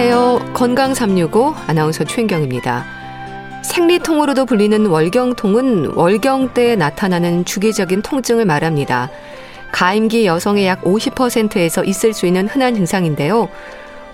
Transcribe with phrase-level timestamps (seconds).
[0.00, 0.54] 안녕하세요.
[0.54, 2.86] 건강 365 아나운서 최인경입니다.
[3.62, 9.10] 생리통으로도 불리는 월경통은 월경 때 나타나는 주기적인 통증을 말합니다.
[9.72, 13.50] 가임기 여성의 약 50%에서 있을 수 있는 흔한 증상인데요.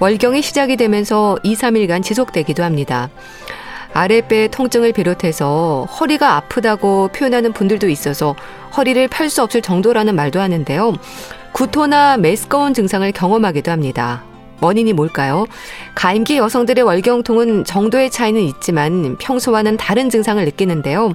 [0.01, 3.09] 월경이 시작이 되면서 2, 3일간 지속되기도 합니다.
[3.95, 8.35] 아랫배 통증을 비롯해서 허리가 아프다고 표현하는 분들도 있어서
[8.77, 10.95] 허리를 펼 수 없을 정도라는 말도 하는데요.
[11.53, 14.25] 구토나 메스꺼운 증상을 경험하기도 합니다.
[14.61, 15.47] 원인이 뭘까요?
[15.95, 21.13] 가임기 여성들의 월경통은 정도의 차이는 있지만 평소와는 다른 증상을 느끼는데요.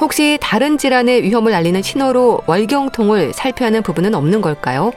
[0.00, 4.92] 혹시 다른 질환의 위험을 알리는 신호로 월경통을 살펴야 하는 부분은 없는 걸까요?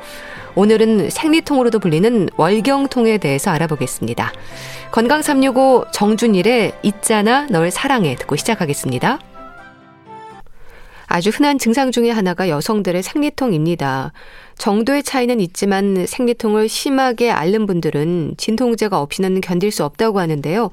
[0.56, 4.34] 오늘은 생리통으로도 불리는 월경통에 대해서 알아보겠습니다.
[4.92, 9.20] 건강 365 정준일의 있잖아 널 사랑해 듣고 시작하겠습니다.
[11.06, 14.12] 아주 흔한 증상 중의 하나가 여성들의 생리통입니다.
[14.58, 20.72] 정도의 차이는 있지만 생리통을 심하게 앓는 분들은 진통제가 없이는 견딜 수 없다고 하는데요.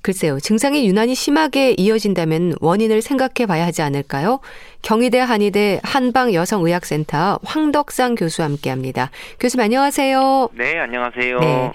[0.00, 4.40] 글쎄요, 증상이 유난히 심하게 이어진다면 원인을 생각해 봐야 하지 않을까요?
[4.82, 9.10] 경희대 한의대 한방여성의학센터 황덕상 교수와 함께 합니다.
[9.40, 10.50] 교수님 안녕하세요.
[10.54, 11.38] 네, 안녕하세요.
[11.40, 11.72] 네.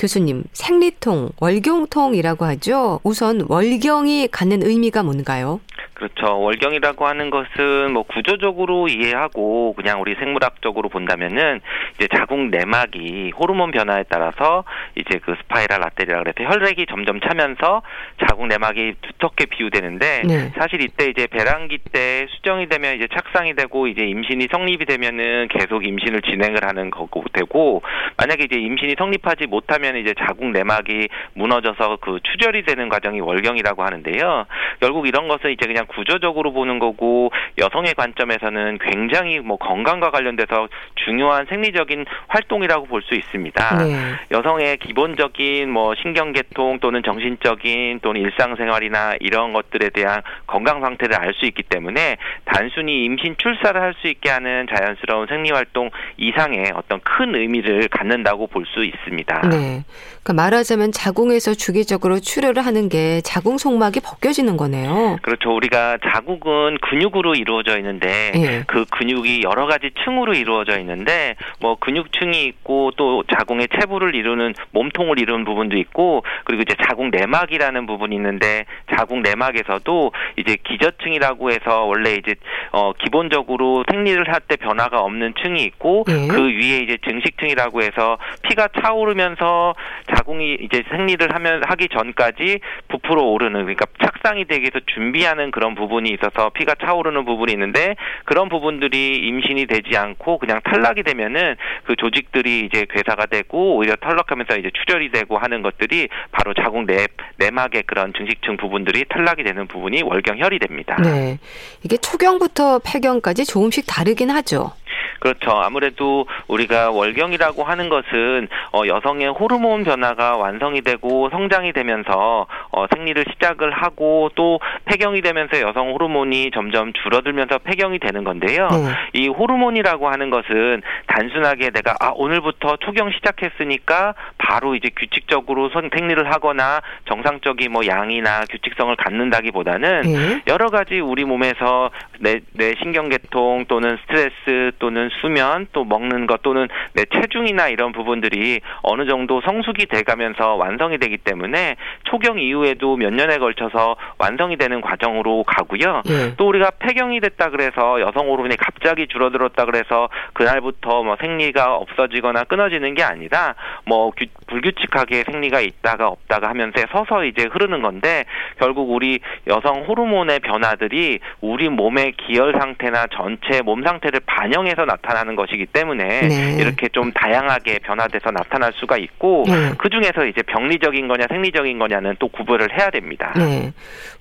[0.00, 3.00] 교수님, 생리통, 월경통이라고 하죠.
[3.04, 5.60] 우선 월경이 갖는 의미가 뭔가요?
[6.00, 6.40] 그렇죠.
[6.40, 11.60] 월경이라고 하는 것은 뭐 구조적으로 이해하고 그냥 우리 생물학적으로 본다면은
[11.96, 14.64] 이제 자궁 내막이 호르몬 변화에 따라서
[14.96, 17.82] 이제 그 스파이랄 아테리라 그래서 혈액이 점점 차면서
[18.26, 20.52] 자궁 내막이 두텁게 비우되는데 네.
[20.56, 25.86] 사실 이때 이제 배란기 때 수정이 되면 이제 착상이 되고 이제 임신이 성립이 되면은 계속
[25.86, 27.82] 임신을 진행을 하는 거고 되고
[28.16, 34.46] 만약에 이제 임신이 성립하지 못하면 이제 자궁 내막이 무너져서 그 추절이 되는 과정이 월경이라고 하는데요.
[34.80, 40.68] 결국 이런 것은 이제 그냥 구조적으로 보는 거고 여성의 관점에서는 굉장히 뭐 건강과 관련돼서
[41.04, 43.76] 중요한 생리적인 활동이라고 볼 수 있습니다.
[43.78, 43.96] 네.
[44.30, 51.46] 여성의 기본적인 뭐 신경계통 또는 정신적인 또는 일상생활이나 이런 것들에 대한 건강 상태를 알 수
[51.46, 57.88] 있기 때문에 단순히 임신 출산을 할 수 있게 하는 자연스러운 생리활동 이상의 어떤 큰 의미를
[57.88, 59.48] 갖는다고 볼 수 있습니다.
[59.48, 59.79] 네.
[60.22, 65.18] 그러니까 말하자면 자궁에서 주기적으로 출혈을 하는 게 자궁 속막이 벗겨지는 거네요.
[65.22, 65.54] 그렇죠.
[65.54, 68.64] 우리가 자궁은 근육으로 이루어져 있는데 예.
[68.66, 75.18] 그 근육이 여러 가지 층으로 이루어져 있는데 뭐 근육층이 있고 또 자궁의 체부를 이루는 몸통을
[75.18, 78.64] 이루는 부분도 있고 그리고 이제 자궁 내막이라는 부분이 있는데
[78.94, 82.34] 자궁 내막에서도 이제 기저층이라고 해서 원래 이제
[82.72, 86.26] 어 기본적으로 생리를 할 때 변화가 없는 층이 있고 예.
[86.26, 88.16] 그 위에 이제 증식층이라고 해서
[88.48, 89.69] 피가 차오르면서
[90.14, 96.10] 자궁이 이제 생리를 하면 하기 전까지 부풀어 오르는 그러니까 착상이 되기 위해서 준비하는 그런 부분이
[96.10, 102.66] 있어서 피가 차오르는 부분이 있는데 그런 부분들이 임신이 되지 않고 그냥 탈락이 되면은 그 조직들이
[102.66, 108.12] 이제 괴사가 되고 오히려 탈락하면서 이제 출혈이 되고 하는 것들이 바로 자궁 내 내막의 그런
[108.14, 110.96] 증식층 부분들이 탈락이 되는 부분이 월경혈이 됩니다.
[111.02, 111.38] 네.
[111.82, 114.72] 이게 초경부터 폐경까지 조금씩 다르긴 하죠.
[115.20, 115.52] 그렇죠.
[115.52, 123.24] 아무래도 우리가 월경이라고 하는 것은 어, 여성의 호르몬 변화가 완성이 되고 성장이 되면서 어, 생리를
[123.32, 128.68] 시작을 하고 또 폐경이 되면서 여성 호르몬이 점점 줄어들면서 폐경이 되는 건데요.
[128.68, 129.20] 네.
[129.20, 136.80] 이 호르몬이라고 하는 것은 단순하게 내가 아 오늘부터 초경 시작했으니까 바로 이제 규칙적으로 생리를 하거나
[137.06, 140.42] 정상적인 뭐 양이나 규칙성을 갖는다기보다는 네.
[140.46, 141.90] 여러 가지 우리 몸에서
[142.20, 148.60] 내, 내 신경계통 또는 스트레스 또는 수면 또 먹는 것 또는 내 체중이나 이런 부분들이
[148.82, 155.44] 어느 정도 성숙이 돼가면서 완성이 되기 때문에 초경 이후에도 몇 년에 걸쳐서 완성이 되는 과정으로
[155.44, 156.02] 가고요.
[156.08, 156.34] 예.
[156.36, 162.94] 또 우리가 폐경이 됐다 그래서 여성 호르몬이 갑자기 줄어들었다 그래서 그날부터 뭐 생리가 없어지거나 끊어지는
[162.94, 163.54] 게 아니라
[163.84, 168.24] 뭐 규, 불규칙하게 생리가 있다가 없다가 하면서 서서 이제 흐르는 건데
[168.58, 175.36] 결국 우리 여성 호르몬의 변화들이 우리 몸의 기혈 상태나 전체 몸 상태를 반영해서 나 나타나는
[175.36, 176.56] 것이기 때문에 네.
[176.60, 179.72] 이렇게 좀 다양하게 변화돼서 나타날 수가 있고 네.
[179.78, 183.32] 그 중에서 이제 병리적인 거냐 생리적인 거냐는 또 구분을 해야 됩니다.
[183.36, 183.72] 네.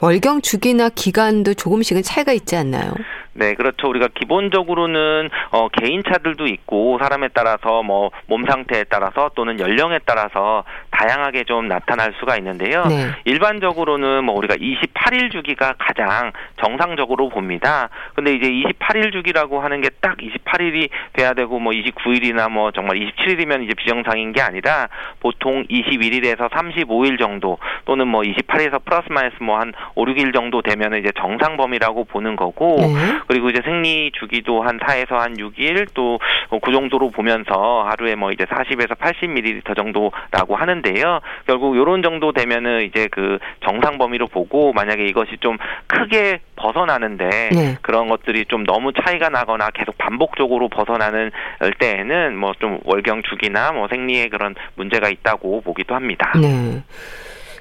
[0.02, 2.94] 월경 주기나 기간도 조금씩은 차이가 있지 않나요?
[3.34, 3.88] 네, 그렇죠.
[3.88, 10.64] 우리가 기본적으로는 어, 개인차들도 있고 사람에 따라서 뭐 몸 상태에 따라서 또는 연령에 따라 서
[11.00, 12.84] 다양하게 좀 나타날 수가 있는데요.
[12.86, 13.08] 네.
[13.26, 16.32] 일반적으로는 뭐 우리가 28일 주기가 가장
[16.62, 17.90] 정상적으로 봅니다.
[18.16, 23.64] 근데 이제 28일 주기라고 하는 게 딱 28일이 돼야 되고 뭐 29일이나 뭐 정말 27일이면
[23.64, 24.88] 이제 비정상인 게 아니라
[25.20, 30.94] 보통 21일에서 35일 정도 또는 뭐 28일에서 플러스 마이너스 뭐 한 5, 6일 정도 되면
[30.96, 33.20] 이제 정상 범위라고 보는 거고 네.
[33.28, 36.18] 그리고 이제 생리 주기도 한 4에서 한 6일 또
[36.62, 41.20] 그 정도로 보면서 하루에 뭐 이제 40에서 80ml 정도라고 하는데 요.
[41.48, 45.58] 결국 요런 정도 되면은 이제 그 정상 범위로 보고 만약에 이것이 좀
[45.88, 47.78] 크게 벗어나는데 네.
[47.82, 51.32] 그런 것들이 좀 너무 차이가 나거나 계속 반복적으로 벗어나는
[51.80, 56.32] 때에는 뭐 좀 월경 주기나 뭐 생리에 그런 문제가 있다고 보기도 합니다.
[56.40, 56.84] 네.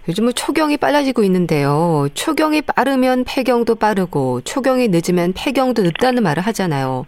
[0.08, 2.08] 요즘은 초경이 빨라지고 있는데요.
[2.14, 7.04] 초경이 빠르면 폐경도 빠르고 초경이 늦으면 폐경도 늦다는 말을 하잖아요.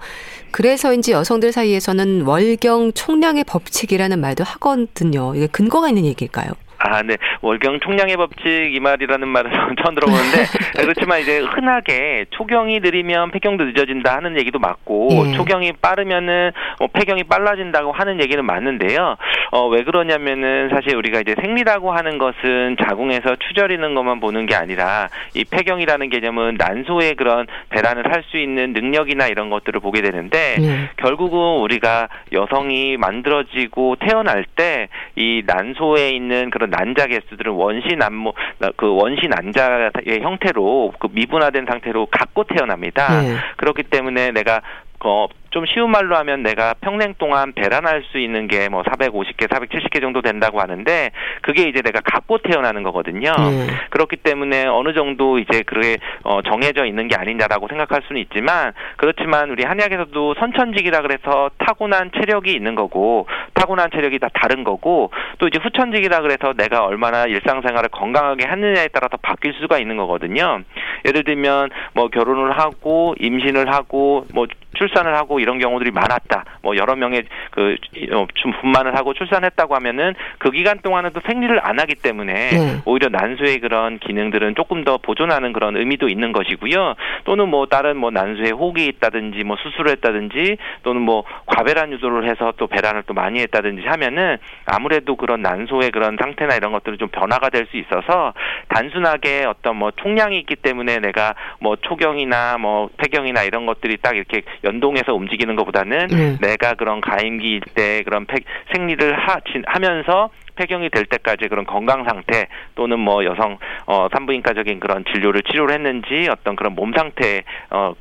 [0.51, 5.35] 그래서인지 여성들 사이에서는 월경 총량의 법칙이라는 말도 하거든요.
[5.35, 6.51] 이게 근거가 있는 얘기일까요?
[6.83, 7.17] 아, 네.
[7.43, 9.51] 월경 총량의 법칙 이 말이라는 말은
[9.83, 10.45] 처음 들어보는데
[10.81, 15.33] 그렇지만 이제 흔하게 초경이 느리면 폐경도 늦어진다 하는 얘기도 맞고 예.
[15.33, 19.17] 초경이 빠르면은 뭐 폐경이 빨라진다고 하는 얘기는 맞는데요.
[19.53, 25.09] 어, 왜 그러냐면은 사실 우리가 이제 생리라고 하는 것은 자궁에서 추저리는 것만 보는 게 아니라
[25.35, 30.91] 이 폐경이라는 개념은 난소의 그런 배란을 할 수 있는 능력이나 이런 것들을 보게 되는데 예.
[30.99, 38.33] 결국은 우리가 여성이 만들어지고 태어날 때 이 난소에 있는 그런 난자 개수들은 원시 난모
[38.77, 43.23] 그 원시 난자의 형태로 그 미분화된 상태로 갖고 태어납니다.
[43.23, 43.37] 네.
[43.57, 44.63] 그렇기 때문에 내가
[45.05, 50.01] 어, 좀 쉬운 말로 하면 내가 평생 동안 배란할 수 있는 게 뭐 450개, 470개
[50.01, 51.11] 정도 된다고 하는데
[51.43, 53.33] 그게 이제 내가 갖고 태어나는 거거든요.
[53.33, 53.67] 네.
[53.91, 59.51] 그렇기 때문에 어느 정도 이제 그게 어, 정해져 있는 게 아니냐라고 생각할 수는 있지만 그렇지만
[59.51, 65.59] 우리 한의학에서도 선천직이라 그래서 타고난 체력이 있는 거고 타고난 체력이 다 다른 거고 또 이제
[65.63, 70.61] 후천직이라 그래서 내가 얼마나 일상생활을 건강하게 하느냐에 따라서 바뀔 수가 있는 거거든요.
[71.07, 74.47] 예를 들면 뭐 결혼을 하고 임신을 하고 뭐
[74.77, 76.45] 출산을 하고 이런 경우들이 많았다.
[76.63, 78.27] 뭐 여러 명의 그좀 어,
[78.61, 82.83] 분만을 하고 출산했다고 하면은 그 기간 동안은 또 생리를 안 하기 때문에 네.
[82.85, 86.95] 오히려 난소의 그런 기능들은 조금 더 보존하는 그런 의미도 있는 것이고요.
[87.25, 92.53] 또는 뭐 다른 뭐 난소에 혹이 있다든지 뭐 수술을 했다든지 또는 뭐 과배란 유도를 해서
[92.59, 94.37] 또 배란을 또 많이 했다든지 하면은
[94.67, 98.33] 아무래도 그런 난소의 그런 상태나 이런 것들은 좀 변화가 될 수 있어서
[98.69, 104.43] 단순하게 어떤 뭐 총량이 있기 때문에 내가 뭐 초경이나 뭐 폐경이나 이런 것들이 딱 이렇게
[104.65, 106.39] 연동해서 움직이는 것보다는 네.
[106.41, 108.37] 내가 그런 가임기일 때 그런 폐,
[108.73, 109.37] 생리를 하,
[109.67, 115.75] 하면서 폐경이 될 때까지 그런 건강 상태 또는 뭐 여성 어 산부인과적인 그런 진료를 치료를
[115.75, 117.95] 했는지 어떤 그런 몸 상태 어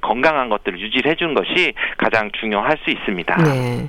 [0.00, 3.36] 건강한 것들을 유지해 주는 것이 가장 중요할 수 있습니다.
[3.36, 3.88] 네.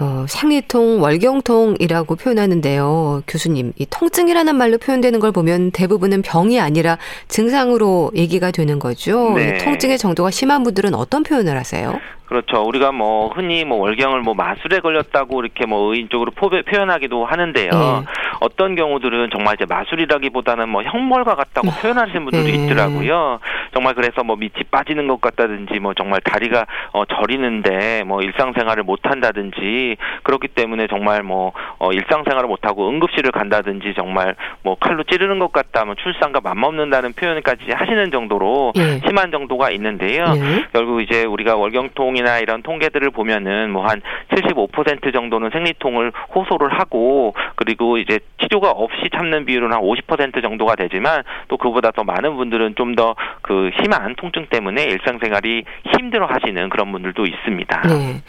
[0.00, 3.22] 어, 생리통, 월경통이라고 표현하는데요.
[3.26, 9.34] 교수님, 이 통증이라는 말로 표현되는 걸 보면 대부분은 병이 아니라 증상으로 얘기가 되는 거죠.
[9.34, 9.58] 네.
[9.58, 11.98] 통증의 정도가 심한 분들은 어떤 표현을 하세요?
[12.28, 12.62] 그렇죠.
[12.62, 17.70] 우리가 뭐 흔히 뭐 월경을 뭐 마술에 걸렸다고 이렇게 뭐 의인적으로 포배, 표현하기도 하는데요.
[17.70, 18.04] 네.
[18.40, 21.80] 어떤 경우들은 정말 이제 마술이라기보다는 뭐 형벌과 같다고 네.
[21.80, 22.66] 표현하시는 분들도 네.
[22.66, 23.40] 있더라고요.
[23.72, 29.00] 정말 그래서 뭐 밑이 빠지는 것 같다든지 뭐 정말 다리가 어 저리는데 뭐 일상생활을 못
[29.04, 29.87] 한다든지
[30.24, 35.52] 그렇기 때문에 정말 뭐 어, 일상생활을 못 하고 응급실을 간다든지 정말 뭐 칼로 찌르는 것
[35.52, 39.00] 같다 뭐 출산과 맞먹는다는 표현까지 하시는 정도로 네.
[39.06, 40.24] 심한 정도가 있는데요.
[40.24, 40.64] 네.
[40.72, 47.34] 결국 이제 우리가 월경통 비용이나 이런 통계들을 보면은 뭐 한 75% 정도는 생리통을 호소를 하고
[47.54, 52.74] 그리고 이제 치료가 없이 참는 비율은 한 50% 정도가 되지만 또 그보다 더 많은 분들은
[52.74, 55.64] 좀 더 그 심한 통증 때문에 일상생활이
[55.96, 57.82] 힘들어 하시는 그런 분들도 있습니다.
[57.82, 58.20] 네.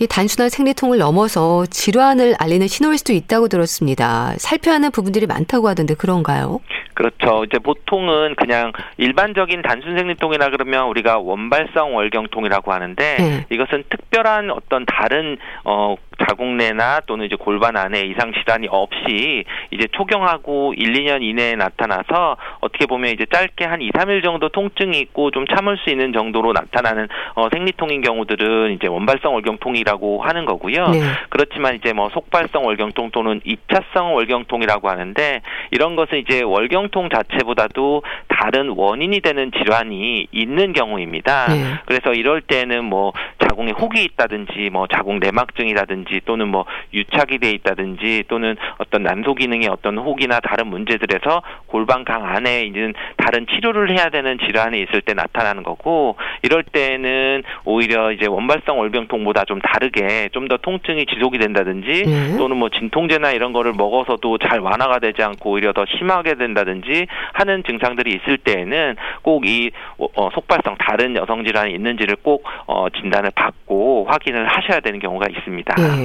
[0.00, 4.34] 이 단순한 생리통을 넘어서 질환을 알리는 신호일 수도 있다고 들었습니다.
[4.38, 6.60] 살펴야 하는 부분들이 많다고 하던데 그런가요?
[6.94, 7.44] 그렇죠.
[7.44, 13.46] 이제 보통은 그냥 일반적인 단순 생리통이나 그러면 우리가 원발성 월경통이라고 하는데 네.
[13.50, 15.94] 이것은 특별한 어떤 다른 어
[16.26, 22.36] 자궁 내나 또는 이제 골반 안에 이상 질환이 없이 이제 초경하고 1, 2년 이내에 나타나서
[22.60, 26.52] 어떻게 보면 이제 짧게 한 2, 3일 정도 통증이 있고 좀 참을 수 있는 정도로
[26.52, 30.88] 나타나는 어 생리통인 경우들은 이제 원발성 월경통이라고 하는 거고요.
[30.88, 31.00] 네.
[31.28, 38.02] 그렇지만 이제 뭐 속발성 월경통 또는 2차성 월경통이라고 하는데 이런 것은 이제 월경 통통 자체보다도
[38.28, 41.48] 다른 원인이 되는 질환이 있는 경우입니다.
[41.48, 41.74] 네.
[41.86, 48.24] 그래서 이럴 때는 뭐 자궁에 혹이 있다든지 뭐 자궁 내막증이라든지 또는 뭐 유착이 돼 있다든지
[48.28, 54.38] 또는 어떤 난소 기능의 어떤 혹이나 다른 문제들에서 골반강 안에 있는 다른 치료를 해야 되는
[54.38, 60.56] 질환이 있을 때 나타나는 거고 이럴 때는 오히려 이제 원발성 월병통보다 좀 다르게 좀 더
[60.56, 62.36] 통증이 지속이 된다든지 네.
[62.38, 67.62] 또는 뭐 진통제나 이런 거를 먹어서도 잘 완화가 되지 않고 오히려 더 심하게 된다든지 하는
[67.64, 74.46] 증상들이 있을 때에는 꼭이 어, 속발성 다른 여성 질환이 있는지를 꼭 어, 진단을 받고 확인을
[74.46, 75.74] 하셔야 되는 경우가 있습니다.
[75.76, 75.97] 네.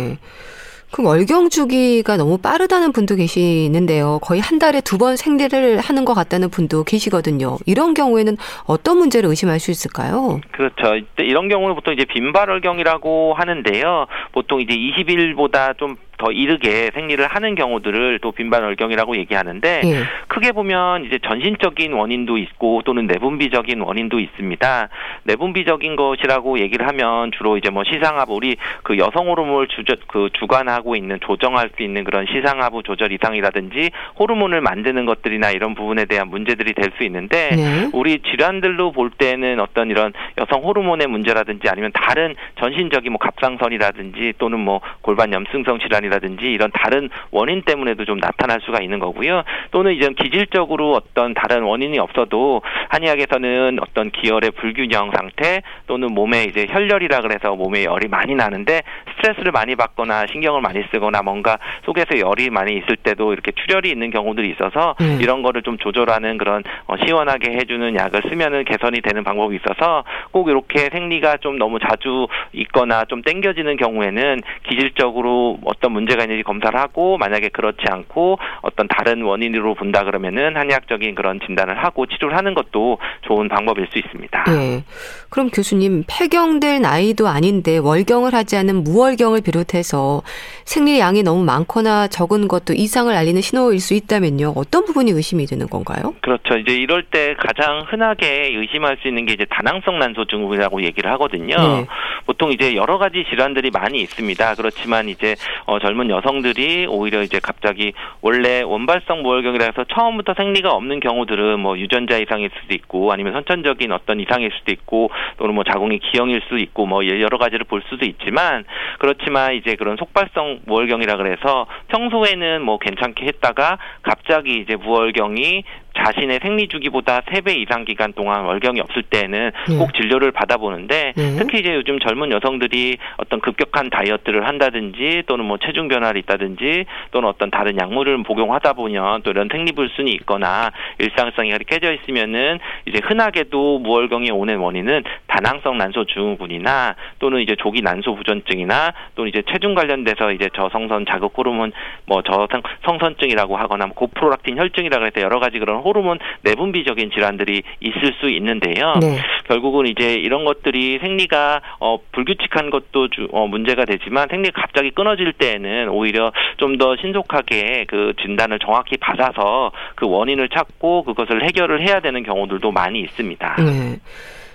[0.92, 4.20] 그 월경 주기가 너무 빠르다는 분도 계시는데요.
[4.22, 7.58] 거의 한 달에 두 번 생리를 하는 것 같다는 분도 계시거든요.
[7.66, 10.40] 이런 경우에는 어떤 문제를 의심할 수 있을까요?
[10.52, 11.04] 그렇죠.
[11.18, 14.06] 이런 경우는 보통 이제 빈발월경이라고 하는데요.
[14.34, 20.04] 보통 이제 20일보다 좀더 이르게 생리를 하는 경우들을 또 빈반 월경이라고 얘기하는데 예.
[20.28, 24.90] 크게 보면 이제 전신적인 원인도 있고 또는 내분비적인 원인도 있습니다.
[25.24, 30.96] 내분비적인 것이라고 얘기를 하면 주로 이제 뭐 시상하부 우리 그 여성 호르몬을 주저, 그 주관하고
[30.96, 36.74] 있는 조정할 수 있는 그런 시상하부 조절 이상이라든지 호르몬을 만드는 것들이나 이런 부분에 대한 문제들이
[36.74, 37.90] 될 수 있는데 네.
[37.94, 44.60] 우리 질환들로 볼 때는 어떤 이런 여성 호르몬의 문제라든지 아니면 다른 전신적인 뭐 갑상선이라든지 또는
[44.60, 49.44] 뭐 골반 염증성 질환 질환이라든지 이런 다른 원인 때문에도 좀 나타날 수가 있는 거고요.
[49.72, 56.68] 또는 이제 기질적으로 어떤 다른 원인이 없어도 한의학에서는 어떤 기혈의 불균형 상태 또는 몸에 이제
[56.70, 58.82] 혈열이라 그래서 몸에 열이 많이 나는데
[59.16, 64.12] 스트레스를 많이 받거나 신경을 많이 쓰거나 뭔가 속에서 열이 많이 있을 때도 이렇게 출혈이 있는
[64.12, 65.20] 경우들이 있어서 음.
[65.22, 70.50] 이런 거를 좀 조절하는 그런 어, 시원하게 해주는 약을 쓰면은 개선이 되는 방법이 있어서 꼭
[70.50, 77.18] 이렇게 생리가 좀 너무 자주 있거나 좀 땡겨지는 경우에는 기질적으로 어떤 문제가 있는지 검사를 하고
[77.18, 82.98] 만약에 그렇지 않고 어떤 다른 원인으로 본다 그러면은 한의학적인 그런 진단을 하고 치료를 하는 것도
[83.22, 84.44] 좋은 방법일 수 있습니다.
[84.46, 84.84] 네.
[85.30, 90.22] 그럼 교수님 폐경될 나이도 아닌데 월경을 하지 않은 무월경을 비롯해서
[90.66, 94.54] 생리 양이 너무 많거나 적은 것도 이상을 알리는 신호일 수 있다면요.
[94.56, 96.14] 어떤 부분이 의심이 되는 건가요?
[96.22, 96.58] 그렇죠.
[96.58, 101.56] 이제 이럴 때 가장 흔하게 의심할 수 있는 게 이제 다낭성 난소 증후군이라고 얘기를 하거든요.
[101.56, 101.86] 네.
[102.26, 104.56] 보통 이제 여러 가지 질환들이 많이 있습니다.
[104.56, 105.36] 그렇지만 이제
[105.66, 111.78] 어, 젊은 여성들이 오히려 이제 갑자기 원래 원발성 무월경이라 해서 처음부터 생리가 없는 경우들은 뭐
[111.78, 116.58] 유전자 이상일 수도 있고 아니면 선천적인 어떤 이상일 수도 있고 또는 뭐 자궁이 기형일 수도
[116.58, 118.64] 있고 뭐 여러 가지를 볼 수도 있지만
[119.00, 125.64] 그렇지만 이제 그런 속발성 무월경이라 그래서 평소에는 뭐 괜찮게 했다가 갑자기 이제 무월경이
[125.98, 129.78] 자신의 생리 주기보다 3배 이상 기간 동안 월경이 없을 때는 네.
[129.78, 131.36] 꼭 진료를 받아보는데 네.
[131.38, 137.30] 특히 이제 요즘 젊은 여성들이 어떤 급격한 다이어트를 한다든지 또는 뭐 체중 변화를 있다든지 또는
[137.30, 143.80] 어떤 다른 약물을 복용하다 보면 또 이런 생리 불순이 있거나 일상성이 깨져 있으면은 이제 흔하게도
[143.80, 150.32] 무월경이 오는 원인은 다낭성 난소 증후군이나 또는 이제 조기 난소 부전증이나 또는 이제 체중 관련돼서
[150.32, 151.72] 이제 저성선 자극 호르몬
[152.06, 158.30] 뭐 저성선증이라고 하거나 뭐 고프로락틴 혈증이라고 해서 여러 가지 그런 호르몬 내분비적인 질환들이 있을 수
[158.30, 158.96] 있는데요.
[159.02, 159.18] 네.
[159.48, 165.34] 결국은 이제 이런 것들이 생리가 어, 불규칙한 것도 주, 어, 문제가 되지만 생리가 갑자기 끊어질
[165.34, 172.00] 때에는 오히려 좀 더 신속하게 그 진단을 정확히 받아서 그 원인을 찾고 그것을 해결을 해야
[172.00, 173.56] 되는 경우들도 많이 있습니다.
[173.60, 174.00] 네.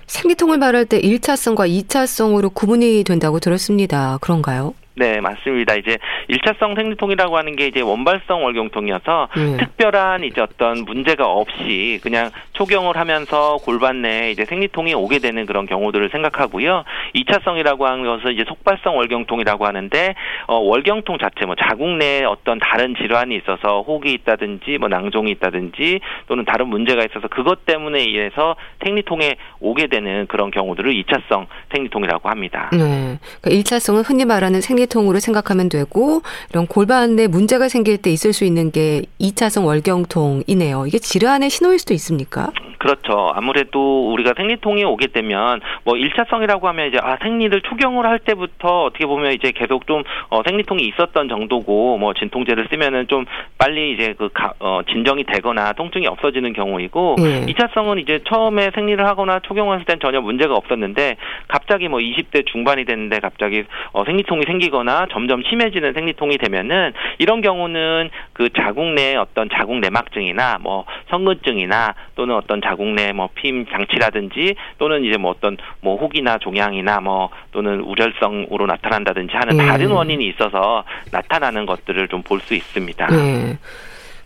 [0.05, 4.17] 생리통을 말할 때 1차성과 2차성으로 구분이 된다고 들었습니다.
[4.21, 4.73] 그런가요?
[4.99, 5.75] 네, 맞습니다.
[5.75, 5.97] 이제
[6.29, 9.57] 1차성 생리통이라고 하는 게 이제 원발성 월경통이어서 음.
[9.57, 15.67] 특별한 이제 어떤 문제가 없이 그냥 초경을 하면서 골반 내에 이제 생리통이 오게 되는 그런
[15.67, 16.83] 경우들을 생각하고요.
[17.15, 20.15] 2차성이라고 하는 것은 이제 속발성 월경통이라고 하는데
[20.47, 26.01] 어, 월경통 자체 뭐 자궁 내에 어떤 다른 질환이 있어서 혹이 있다든지 뭐 낭종이 있다든지
[26.27, 32.69] 또는 다른 문제가 있어서 그것 때문에 의해서 생리통에 오게 되는 그런 경우들을 2차성 생리통이라고 합니다.
[32.73, 33.17] 네.
[33.41, 38.33] 그러니까 1차성은 흔히 말하는 생리 생리 통으로 생각하면 되고 이런 골반에 문제가 생길 때 있을
[38.33, 40.85] 수 있는 게 2차성 월경통이네요.
[40.87, 42.51] 이게 질환의 신호일 수도 있습니까?
[42.79, 43.31] 그렇죠.
[43.35, 49.05] 아무래도 우리가 생리통이 오게 되면 뭐 1차성이라고 하면 이제 아 생리를 초경을 할 때부터 어떻게
[49.05, 53.25] 보면 이제 계속 좀 어, 생리통이 있었던 정도고 뭐 진통제를 쓰면은 좀
[53.57, 57.45] 빨리 이제 그 가, 어, 진정이 되거나 통증이 없어지는 경우이고 네.
[57.47, 61.17] 2차성은 이제 처음에 생리를 하거나 초경했을 땐 전혀 문제가 없었는데
[61.49, 64.78] 갑자기 뭐 20대 중반이 됐는데 갑자기 어, 생리통이 생기거나
[65.11, 72.35] 점점 심해지는 생리통이 되면은 이런 경우는 그 자궁 내 어떤 자궁 내막증이나 뭐 성근증이나 또는
[72.35, 78.65] 어떤 자궁 내뭐 피임 장치라든지 또는 이제 뭐 어떤 뭐 혹이나 종양이나 뭐 또는 우렬성으로
[78.65, 79.65] 나타난다든지 하는 네.
[79.65, 83.07] 다른 원인이 있어서 나타나는 것들을 좀 볼 수 있습니다.
[83.07, 83.57] 네.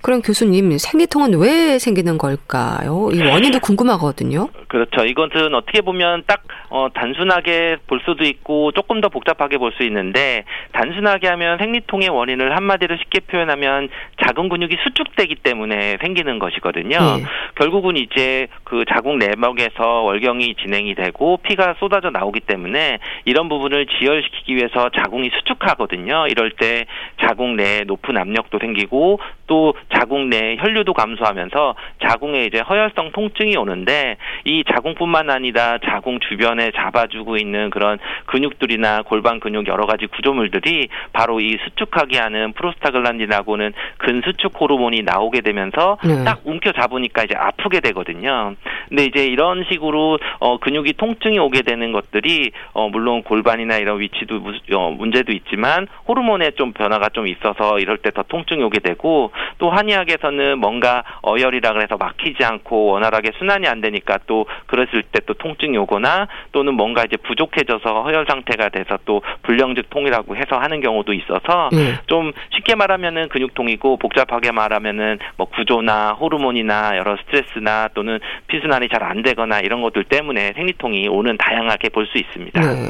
[0.04, 3.10] 그럼 교수님 생리통은 왜 생기는 걸까요?
[3.12, 4.50] 이 원인도 궁금하거든요.
[4.68, 5.06] 그렇죠.
[5.06, 10.44] 이것은 어떻게 보면 딱 어, 단순하게 볼 수도 있고 조금 더 복잡하게 볼 수 있는데
[10.74, 13.90] 단순하게 하면 생리통의 원인을 한마디로 쉽게 표현하면
[14.24, 16.98] 자궁 근육이 수축되기 때문에 생기는 것이거든요.
[17.00, 17.24] 네.
[17.56, 24.56] 결국은 이제 그 자궁 내막에서 월경이 진행이 되고 피가 쏟아져 나오기 때문에 이런 부분을 지혈시키기
[24.56, 26.28] 위해서 자궁이 수축하거든요.
[26.28, 26.86] 이럴 때
[27.22, 34.18] 자궁 내에 높은 압력도 생기고 또 자궁 내 혈류도 감소하면서 자궁에 이제 허혈성 통증이 오는데
[34.46, 41.40] 이 자궁뿐만 아니라 자궁 주변에 잡아주고 있는 그런 근육들이나 골반 근육 여러 가지 구조물들이 바로
[41.42, 46.24] 이 수축하게 하는 프로스타글란딘하고는 근수축 호르몬이 나오게 되면서 네.
[46.24, 48.56] 딱 움켜 잡으니까 이제 아프게 되거든요.
[48.88, 54.40] 근데 이제 이런 식으로 어 근육이 통증이 오게 되는 것들이 어 물론 골반이나 이런 위치도
[54.40, 59.32] 무, 어, 문제도 있지만 호르몬의 좀 변화가 좀 있어서 이럴 때 더 통증이 오게 되고
[59.58, 65.34] 또한 의학에서는 뭔가 어혈이라 그래서 막히지 않고 원활하게 순환이 안 되니까 또 그랬을 때 또
[65.36, 71.14] 통증이 오거나 또는 뭔가 이제 부족해져서 허혈 상태가 돼서 또 불량즉 통이라고 해서 하는 경우도
[71.14, 71.98] 있어서 네.
[72.08, 79.22] 좀 쉽게 말하면은 근육통이고 복잡하게 말하면은 뭐 구조나 호르몬이나 여러 스트레스나 또는 피순환이 잘 안
[79.22, 82.60] 되거나 이런 것들 때문에 생리통이 오는 다양하게 볼 수 있습니다.
[82.60, 82.90] 네.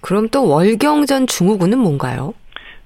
[0.00, 2.34] 그럼 또 월경전 증후군은 뭔가요?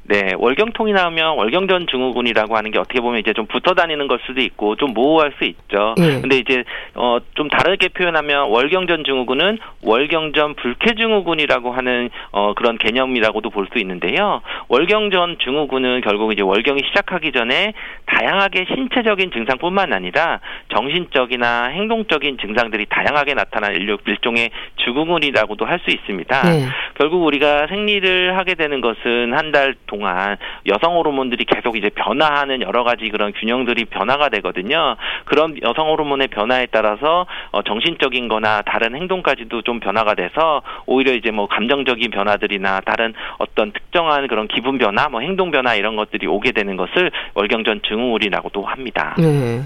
[0.06, 4.40] 네, 월경통이 나오면 월경전 증후군이라고 하는 게 어떻게 보면 이제 좀 붙어 다니는 걸 수도
[4.42, 5.94] 있고 좀 모호할 수 있죠.
[5.96, 6.20] 네.
[6.20, 13.50] 근데 이제 어 좀 다르게 표현하면 월경전 증후군은 월경전 불쾌 증후군이라고 하는 어 그런 개념이라고도
[13.50, 14.42] 볼 수 있는데요.
[14.68, 17.73] 월경전 증후군은 결국 이제 월경이 시작하기 전에
[18.06, 24.50] 다양하게 신체적인 증상뿐만 아니라 정신적이나 행동적인 증상들이 다양하게 나타나는 일종의
[24.84, 26.42] 증후군이라고도 할 수 있습니다.
[26.42, 26.66] 네.
[26.94, 30.37] 결국 우리가 생리를 하게 되는 것은 한달 동안
[30.67, 34.97] 여성 호르몬들이 계속 이제 변화하는 여러 가지 그런 균형들이 변화가 되거든요.
[35.25, 41.31] 그런 여성 호르몬의 변화에 따라서 어, 정신적인 거나 다른 행동까지도 좀 변화가 돼서 오히려 이제
[41.31, 46.53] 뭐 감정적인 변화들이나 다른 어떤 특정한 그런 기분 변화, 뭐 행동 변화 이런 것들이 오게
[46.53, 49.15] 되는 것을 월경전 증후군이라고도 합니다.
[49.19, 49.63] 네.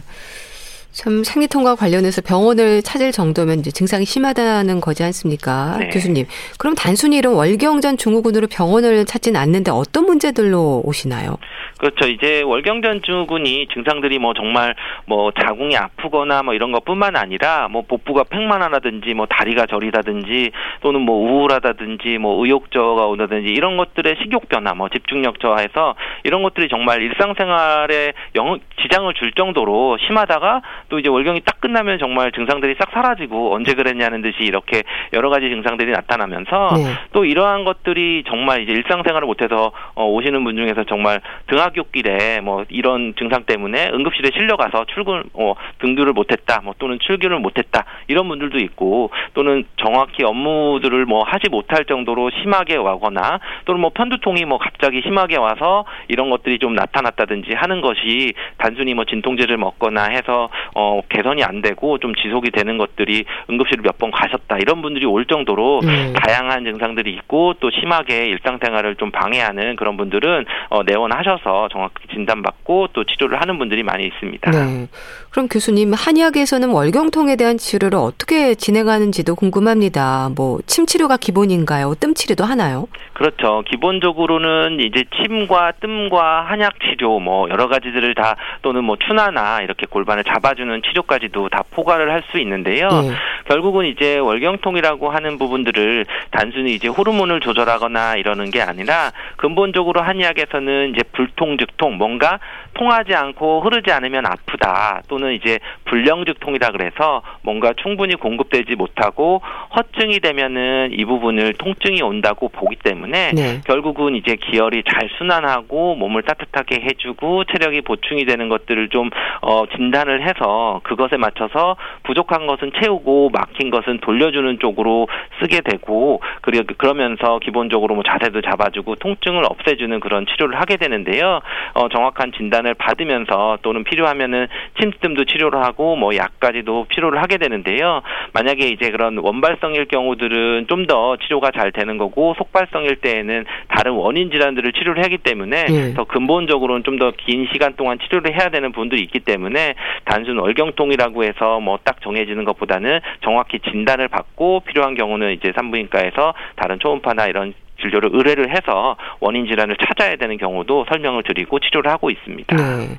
[0.99, 5.77] 참 생리통과 관련해서 병원을 찾을 정도면 이제 증상이 심하다는 거지 않습니까?
[5.79, 5.91] 네.
[5.91, 6.27] 교수님.
[6.59, 11.37] 그럼 단순히 이런 월경전 증후군으로 병원을 찾지는 않는데 어떤 문제들로 오시나요?
[11.79, 12.09] 그렇죠.
[12.09, 14.75] 이제 월경전 증후군이 증상들이 뭐 정말
[15.07, 21.17] 뭐 자궁이 아프거나 뭐 이런 것뿐만 아니라 뭐 복부가 팽만하다든지 뭐 다리가 저리다든지 또는 뭐
[21.17, 28.13] 우울하다든지 뭐 의욕저하가 오다든지 이런 것들의 식욕 변화, 뭐 집중력 저하해서 이런 것들이 정말 일상생활에
[28.35, 33.75] 영, 지장을 줄 정도로 심하다가 또 이제 월경이 딱 끝나면 정말 증상들이 싹 사라지고 언제
[33.75, 36.95] 그랬냐는 듯이 이렇게 여러 가지 증상들이 나타나면서 네.
[37.13, 42.65] 또 이러한 것들이 정말 이제 일상생활을 못해서 어, 오시는 분 중에서 정말 등하 굣길에 뭐
[42.71, 48.59] 이런 증상 때문에 응급실에 실려가서 출근 어, 등교를 못했다, 뭐 또는 출근을 못했다 이런 분들도
[48.59, 55.03] 있고 또는 정확히 업무들을 뭐 하지 못할 정도로 심하게 와거나 또는 뭐 편두통이 뭐 갑자기
[55.03, 61.45] 심하게 와서 이런 것들이 좀 나타났다든지 하는 것이 단순히 뭐 진통제를 먹거나 해서 어, 개선이
[61.45, 66.13] 안 되고 좀 지속이 되는 것들이 응급실을 몇 번 가셨다 이런 분들이 올 정도로 네.
[66.13, 73.05] 다양한 증상들이 있고 또 심하게 일상생활을 좀 방해하는 그런 분들은 어, 내원하셔서 정확히 진단받고 또
[73.05, 74.51] 치료를 하는 분들이 많이 있습니다.
[74.53, 74.87] 네.
[75.31, 80.31] 그럼 교수님 한의학에서는 월경통에 대한 치료를 어떻게 진행하는지도 궁금합니다.
[80.37, 81.95] 뭐 침 치료가 기본인가요?
[81.99, 82.87] 뜸 치료도 하나요?
[83.15, 83.63] 그렇죠.
[83.69, 90.25] 기본적으로는 이제 침과 뜸과 한약 치료 뭐 여러 가지들을 다 또는 뭐 추나나 이렇게 골반을
[90.25, 92.89] 잡아주는 치료까지도 다 포괄을 할 수 있는데요.
[92.91, 93.13] 네.
[93.47, 101.03] 결국은 이제 월경통이라고 하는 부분들을 단순히 이제 호르몬을 조절하거나 이러는 게 아니라 근본적으로 한의학에서는 이제
[101.13, 102.39] 불통 즉통 뭔가
[102.75, 109.41] 통하지 않고 흐르지 않으면 아프다 또는 이제 불량 즉통이다 그래서 뭔가 충분히 공급되지 못하고
[109.77, 113.61] 허증이 되면은 이 부분을 통증이 온다고 보기 때문에 네.
[113.65, 119.11] 결국은 이제 기혈이 잘 순환하고 몸을 따뜻하게 해주고 체력이 보충이 되는 것들을 좀
[119.43, 125.09] 어, 진단을 해서 그것에 맞춰서 부족한 것은 채우고 막힌 것은 돌려주는 쪽으로
[125.41, 131.38] 쓰게 되고 그리고 그러면서 기본적으로 뭐 자세도 잡아주고 통증을 없애주는 그런 치료를 하게 되는데요.
[131.75, 134.49] 어, 정확한 진단을 받으면서 또는 필요하면은
[134.81, 138.03] 침뜸도 치료를 하고 뭐 약까지도 필요를 하게 되는데요.
[138.33, 144.31] 만약에 이제 그런 원발성일 경우들은 좀 더 치료가 잘 되는 거고 속발성일 때에는 다른 원인
[144.31, 145.93] 질환들을 치료를 하기 때문에 예.
[145.95, 149.75] 더 근본적으로는 좀 더 긴 시간 동안 치료를 해야 되는 분들이 있기 때문에
[150.05, 156.79] 단순 월경통이라고 해서 뭐 딱 정해지는 것보다는 정확히 진단을 받고 필요한 경우는 이제 산부인과에서 다른
[156.79, 162.57] 초음파나 이런 진료를 의뢰를 해서 원인 질환을 찾아야 되는 경우도 설명을 드리고 치료를 하고 있습니다.
[162.57, 162.99] 네.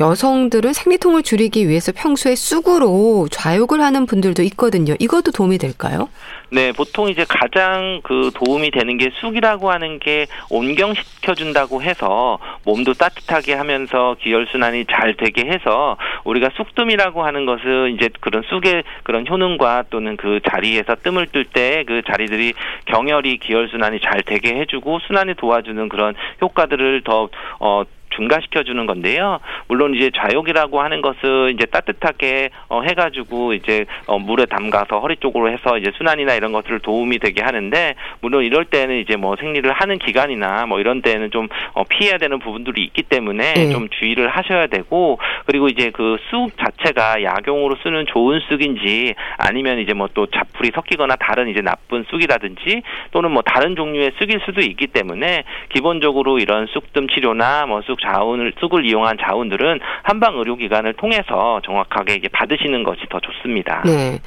[0.00, 4.94] 여성들은 생리통을 줄이기 위해서 평소에 쑥으로 좌욕을 하는 분들도 있거든요.
[4.98, 6.08] 이것도 도움이 될까요?
[6.50, 13.54] 네, 보통 이제 가장 그 도움이 되는 게 쑥이라고 하는 게 온경시켜준다고 해서 몸도 따뜻하게
[13.54, 20.16] 하면서 기혈순환이 잘 되게 해서 우리가 쑥뜸이라고 하는 것은 이제 그런 쑥의 그런 효능과 또는
[20.16, 22.52] 그 자리에서 뜸을 뜰 때 그 자리들이
[22.86, 27.28] 경혈이 기혈순환이 잘 되게 해주고 순환이 도와주는 그런 효과들을 더
[27.60, 27.82] 어,
[28.18, 29.40] 중가시켜 주는 건데요.
[29.68, 35.50] 물론 이제 좌욕이라고 하는 것은 이제 따뜻하게 어, 해가지고 이제 어, 물에 담가서 허리 쪽으로
[35.50, 39.98] 해서 이제 순환이나 이런 것들을 도움이 되게 하는데 물론 이럴 때는 이제 뭐 생리를 하는
[39.98, 43.70] 기간이나 뭐 이런 때는 좀 어, 피해야 되는 부분들이 있기 때문에 네.
[43.70, 49.92] 좀 주의를 하셔야 되고 그리고 이제 그 쑥 자체가 약용으로 쓰는 좋은 쑥인지 아니면 이제
[49.94, 55.44] 뭐또 자풀이 섞이거나 다른 이제 나쁜 쑥이라든지 또는 뭐 다른 종류의 쑥일 수도 있기 때문에
[55.70, 63.02] 기본적으로 이런 쑥뜸 치료나 뭐쑥 자원을 쑥을 이용한 자원들은 한방 의료기관을 통해서 정확하게 받으시는 것이
[63.10, 63.82] 더 좋습니다.
[63.84, 64.18] 네.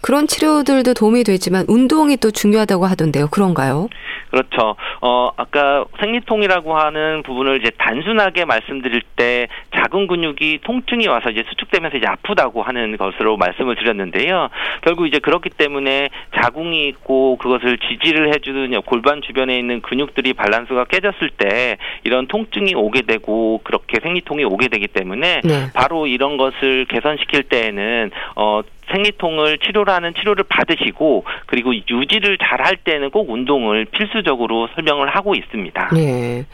[0.00, 3.28] 그런 치료들도 도움이 되지만 운동이 또 중요하다고 하던데요.
[3.28, 3.88] 그런가요?
[4.34, 4.74] 그렇죠.
[5.00, 11.98] 어, 아까 생리통이라고 하는 부분을 이제 단순하게 말씀드릴 때 작은 근육이 통증이 와서 이제 수축되면서
[11.98, 14.48] 이제 아프다고 하는 것으로 말씀을 드렸는데요.
[14.82, 21.30] 결국 이제 그렇기 때문에 자궁이 있고 그것을 지지를 해주는 골반 주변에 있는 근육들이 밸런스가 깨졌을
[21.30, 25.70] 때 이런 통증이 오게 되고 그렇게 생리통이 오게 되기 때문에 네.
[25.74, 32.76] 바로 이런 것을 개선시킬 때에는 어 생리통을 치료를 하는 치료를 받으시고 그리고 유지를 잘 할
[32.76, 35.90] 때는 꼭 운동을 필수적으로 설명을 하고 있습니다.
[35.92, 36.46] 네.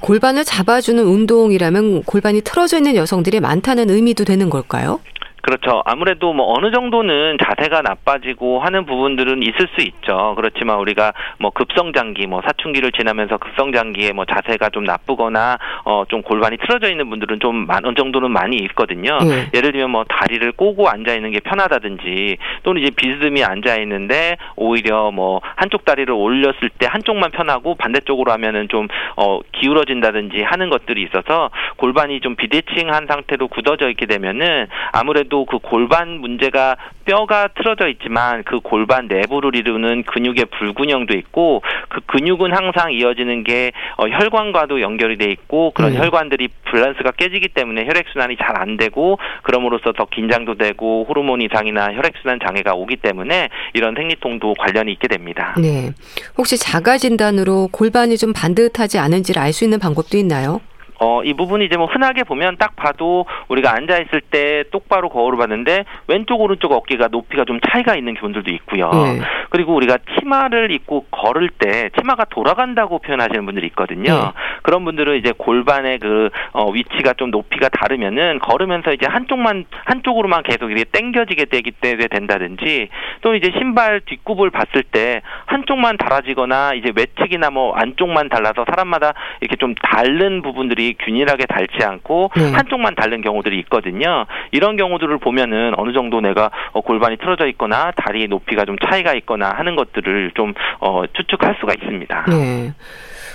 [0.00, 5.00] 골반을 잡아주는 운동이라면 골반이 틀어져 있는 여성들이 많다는 의미도 되는 걸까요?
[5.48, 5.82] 그렇죠.
[5.86, 10.34] 아무래도 뭐 어느 정도는 자세가 나빠지고 하는 부분들은 있을 수 있죠.
[10.36, 16.56] 그렇지만 우리가 뭐 급성장기, 뭐 사춘기를 지나면서 급성장기에 뭐 자세가 좀 나쁘거나 어 좀 골반이
[16.58, 19.18] 틀어져 있는 분들은 좀 어느 정도는 많이 있거든요.
[19.18, 19.50] 네.
[19.54, 25.10] 예를 들면 뭐 다리를 꼬고 앉아 있는 게 편하다든지 또는 이제 비스듬히 앉아 있는데 오히려
[25.10, 31.50] 뭐 한쪽 다리를 올렸을 때 한쪽만 편하고 반대쪽으로 하면은 좀 어 기울어진다든지 하는 것들이 있어서
[31.76, 38.60] 골반이 좀 비대칭한 상태로 굳어져 있게 되면은 아무래도 또그 골반 문제가 뼈가 틀어져 있지만 그
[38.60, 45.26] 골반 내부를 이루는 근육의 불균형도 있고 그 근육은 항상 이어지는 게 어, 혈관과도 연결이 돼
[45.30, 45.98] 있고 그런 음.
[45.98, 51.92] 혈관들이 밸런스가 깨지기 때문에 혈액 순환이 잘 안 되고 그럼으로써 더 긴장도 되고 호르몬 이상이나
[51.94, 55.54] 혈액 순환 장애가 오기 때문에 이런 생리통도 관련이 있게 됩니다.
[55.58, 55.90] 네.
[56.36, 60.60] 혹시 자가 진단으로 골반이 좀 반듯하지 않은지를 알 수 있는 방법도 있나요?
[61.00, 65.38] 어, 이 부분이 이제 뭐 흔하게 보면 딱 봐도 우리가 앉아 있을 때 똑바로 거울을
[65.38, 68.90] 봤는데 왼쪽 오른쪽 어깨가 높이가 좀 차이가 있는 분들도 있고요.
[68.90, 69.20] 네.
[69.50, 74.12] 그리고 우리가 치마를 입고 걸을 때 치마가 돌아간다고 표현하시는 분들이 있거든요.
[74.12, 74.32] 네.
[74.62, 80.70] 그런 분들은 이제 골반의 그 어, 위치가 좀 높이가 다르면은 걸으면서 이제 한쪽만 한쪽으로만 계속
[80.70, 82.88] 이렇게 당겨지게 되기 때문에 된다든지
[83.22, 89.56] 또 이제 신발 뒷굽을 봤을 때 한쪽만 달아지거나 이제 외측이나 뭐 안쪽만 달라서 사람마다 이렇게
[89.56, 92.52] 좀 다른 부분들이 균일하게 닳지 않고 네.
[92.52, 94.26] 한쪽만 닳는 경우들이 있거든요.
[94.50, 99.50] 이런 경우들을 보면은 어느 정도 내가 어, 골반이 틀어져 있거나 다리 높이가 좀 차이가 있거나
[99.50, 102.24] 하는 것들을 좀 어, 추측할 수가 있습니다.
[102.28, 102.72] 네.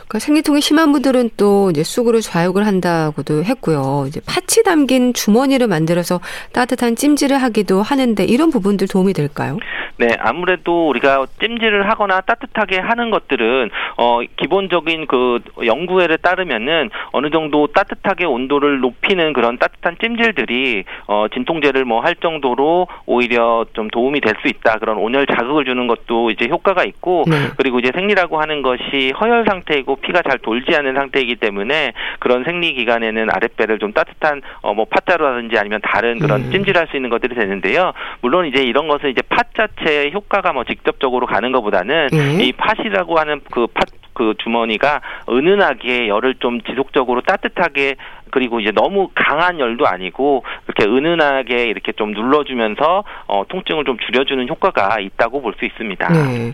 [0.08, 4.06] 그러니까 생리통이 심한 분들은 또 이제 쑥으로 좌욕을 한다고도 했고요.
[4.08, 6.19] 이제 파치 담긴 주머니를 만들어서
[6.53, 9.58] 따뜻한 찜질을 하기도 하는데 이런 부분들 도움이 될까요?
[9.97, 17.67] 네, 아무래도 우리가 찜질을 하거나 따뜻하게 하는 것들은 어 기본적인 그 연구회를 따르면은 어느 정도
[17.67, 24.34] 따뜻하게 온도를 높이는 그런 따뜻한 찜질들이 어 진통제를 뭐 할 정도로 오히려 좀 도움이 될
[24.41, 24.79] 수 있다.
[24.79, 27.36] 그런 온열 자극을 주는 것도 이제 효과가 있고 네.
[27.56, 32.43] 그리고 이제 생리라고 하는 것이 허혈 상태 이고 피가 잘 돌지 않는 상태이기 때문에 그런
[32.43, 36.52] 생리 기간에는 아랫배를 좀 따뜻한 어 뭐 팥자루라든지 아니면 다른 그런 음.
[36.52, 37.93] 찜질할 수 있는 것들이 되는데요.
[38.22, 42.41] 물론 이제 이런 것은 이제 팥 자체의 효과가 뭐 직접적으로 가는 것보다는 음.
[42.41, 47.96] 이 팥이라고 하는 그팥 그 주머니가 은은하게 열을 좀 지속적으로 따뜻하게
[48.32, 54.48] 그리고 이제 너무 강한 열도 아니고 이렇게 은은하게 이렇게 좀 눌러주면서 어, 통증을 좀 줄여주는
[54.50, 56.10] 효과가 있다고 볼 수 있습니다.
[56.10, 56.54] 네.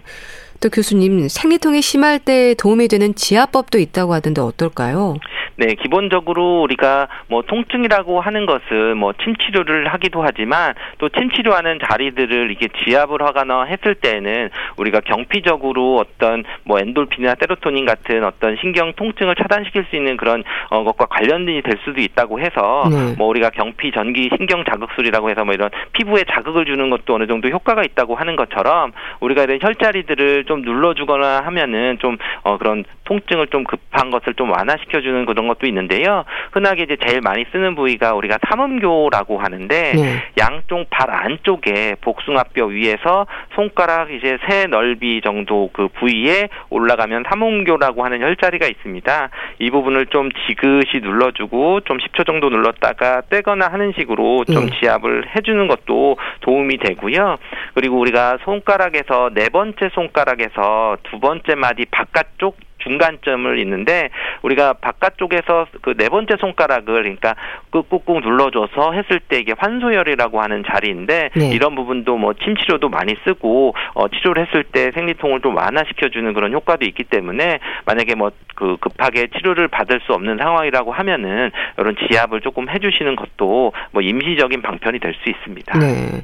[0.62, 5.16] 또 교수님 생리통이 심할 때 도움이 되는 지압법도 있다고 하던데 어떨까요?
[5.60, 12.70] 네, 기본적으로 우리가 뭐 통증이라고 하는 것은 뭐 침치료를 하기도 하지만 또 침치료하는 자리들을 이게
[12.86, 19.86] 지압을 하거나 했을 때는 우리가 경피적으로 어떤 뭐 엔돌핀이나 세로토닌 같은 어떤 신경 통증을 차단시킬
[19.90, 23.16] 수 있는 그런 어 것과 관련이 될 수도 있다고 해서 네.
[23.18, 27.50] 뭐 우리가 경피 전기 신경 자극술이라고 해서 뭐 이런 피부에 자극을 주는 것도 어느 정도
[27.50, 33.64] 효과가 있다고 하는 것처럼 우리가 이런 혈자리들을 좀 눌러주거나 하면은 좀 어 그런 통증을 좀
[33.64, 36.26] 급한 것을 좀 완화시켜주는 그런 것도 있는데요.
[36.52, 40.24] 흔하게 이제 제일 많이 쓰는 부위가 우리가 삼음교라고 하는데 네.
[40.38, 48.22] 양쪽 발 안쪽에 복숭아뼈 위에서 손가락 이제 세 넓이 정도 그 부위에 올라가면 삼음교라고 하는
[48.22, 49.30] 혈자리가 있습니다.
[49.58, 54.80] 이 부분을 좀 지그시 눌러주고 좀 10초 정도 눌렀다가 떼거나 하는 식으로 좀 네.
[54.80, 57.38] 지압을 해주는 것도 도움이 되고요.
[57.74, 64.10] 그리고 우리가 손가락에서 네 번째 손가락에서 두 번째 마디 바깥쪽 중간점을 있는데
[64.42, 67.36] 우리가 바깥쪽에서 그 네 번째 손가락을 그러니까
[67.72, 71.50] 꾹꾹꾹 눌러줘서 했을 때 이게 환소혈이라고 하는 자리인데 네.
[71.52, 76.54] 이런 부분도 뭐 침 치료도 많이 쓰고 어, 치료를 했을 때 생리통을 좀 완화시켜주는 그런
[76.54, 82.42] 효과도 있기 때문에 만약에 뭐 그 급하게 치료를 받을 수 없는 상황이라고 하면은 이런 지압을
[82.42, 85.80] 조금 해주시는 것도 뭐 임시적인 방편이 될 수 있습니다.
[85.80, 86.22] 네.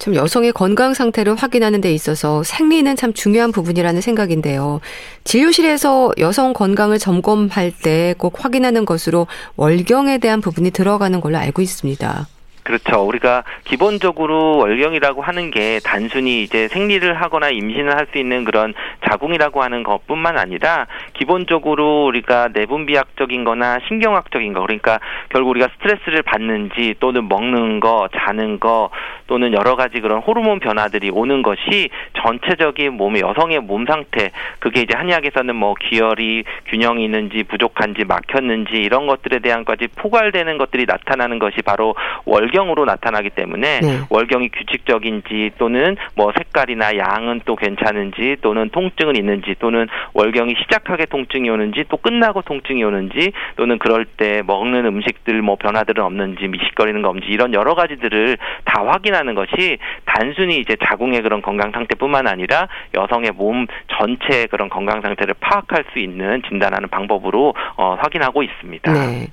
[0.00, 4.80] 참 여성의 건강 상태를 확인하는 데 있어서 생리는 참 중요한 부분이라는 생각인데요.
[5.24, 12.26] 진료실에서 여성 건강을 점검할 때 꼭 확인하는 것으로 월경에 대한 부분이 들어가는 걸로 알고 있습니다.
[12.70, 13.02] 그렇죠.
[13.06, 18.74] 우리가 기본적으로 월경이라고 하는 게 단순히 이제 생리를 하거나 임신을 할 수 있는 그런
[19.08, 26.94] 자궁이라고 하는 것뿐만 아니라 기본적으로 우리가 내분비학적인 거나 신경학적인 거 그러니까 결국 우리가 스트레스를 받는지
[27.00, 28.90] 또는 먹는 거, 자는 거
[29.26, 34.94] 또는 여러 가지 그런 호르몬 변화들이 오는 것이 전체적인 몸의 여성의 몸 상태 그게 이제
[34.96, 41.62] 한의학에서는 뭐 기혈이 균형이 있는지 부족한지 막혔는지 이런 것들에 대한 까지 포괄되는 것들이 나타나는 것이
[41.62, 44.00] 바로 월경 월경으로 나타나기 때문에 네.
[44.08, 51.48] 월경이 규칙적인지 또는 뭐 색깔이나 양은 또 괜찮은지 또는 통증은 있는지 또는 월경이 시작하게 통증이
[51.48, 57.08] 오는지 또 끝나고 통증이 오는지 또는 그럴 때 먹는 음식들 뭐 변화들은 없는지 미식거리는 거
[57.08, 63.32] 없는지 이런 여러 가지들을 다 확인하는 것이 단순히 이제 자궁의 그런 건강 상태뿐만 아니라 여성의
[63.32, 68.92] 몸 전체의 그런 건강 상태를 파악할 수 있는 진단하는 방법으로 어, 확인하고 있습니다.
[68.92, 69.26] 네.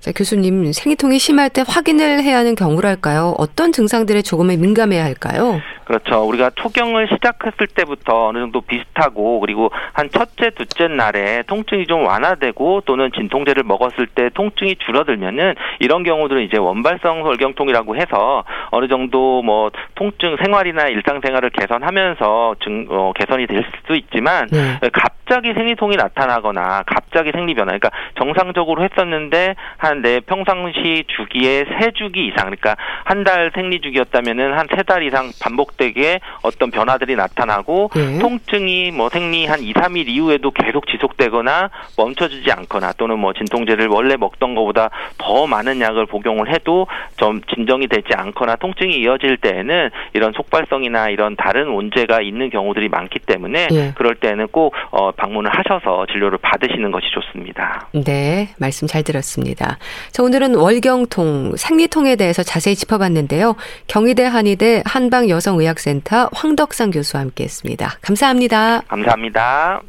[0.00, 3.34] 자, 교수님, 생리통이 심할 때 확인을 해야 하는 경우랄까요?
[3.38, 5.60] 어떤 증상들에 조금은 민감해야 할까요?
[5.86, 6.26] 그렇죠.
[6.26, 12.82] 우리가 초경을 시작했을 때부터 어느 정도 비슷하고 그리고 한 첫째, 둘째 날에 통증이 좀 완화되고
[12.86, 19.70] 또는 진통제를 먹었을 때 통증이 줄어들면은 이런 경우들은 이제 원발성 월경통이라고 해서 어느 정도 뭐
[19.94, 24.80] 통증 생활이나 일상생활을 개선하면서 증, 어, 개선이 될 수도 있지만 네.
[24.92, 29.54] 갑자기 생리통이 나타나거나 갑자기 생리 변화 그러니까 정상적으로 했었는데
[29.86, 35.30] 한내 평상시 주기에 세 주기 이상 그러니까 한 달 생리 주기였다면은 한 세 달 이상
[35.40, 38.18] 반복 반복되게 어떤 변화들이 나타나고 네.
[38.18, 44.16] 통증이 뭐 생리 한 2, 3일 이후에도 계속 지속되거나 멈춰지지 않거나 또는 뭐 진통제를 원래
[44.16, 50.32] 먹던 것보다 더 많은 약을 복용을 해도 좀 진정이 되지 않거나 통증이 이어질 때에는 이런
[50.32, 53.92] 속발성이나 이런 다른 문제가 있는 경우들이 많기 때문에 네.
[53.96, 57.88] 그럴 때는 꼭 어, 방문을 하셔서 진료를 받으시는 것이 좋습니다.
[57.92, 59.75] 네, 말씀 잘 들었습니다.
[60.12, 63.56] 자, 오늘은 월경통, 생리통에 대해서 자세히 짚어봤는데요.
[63.86, 67.98] 경희대 한의대 한방 여성의 의학센터 황덕상 교수와 함께했습니다.
[68.00, 68.82] 감사합니다.
[68.88, 69.82] 감사합니다.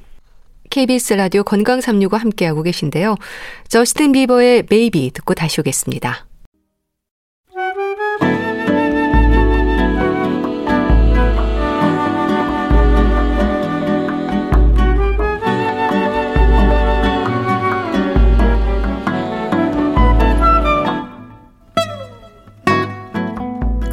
[0.70, 3.16] KBS 라디오 건강 365 함께하고 계신데요.
[3.70, 6.27] 저스틴 비버의 Baby 듣고 다시 오겠습니다.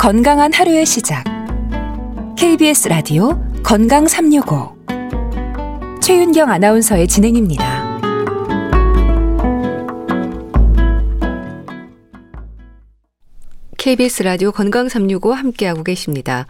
[0.04, 1.24] 건강한 하루의 시작.
[2.36, 4.76] KBS 라디오 건강 365
[6.02, 8.00] 최윤경 아나운서의 진행입니다.
[13.78, 16.46] KBS 라디오 건강 365 함께하고 계십니다.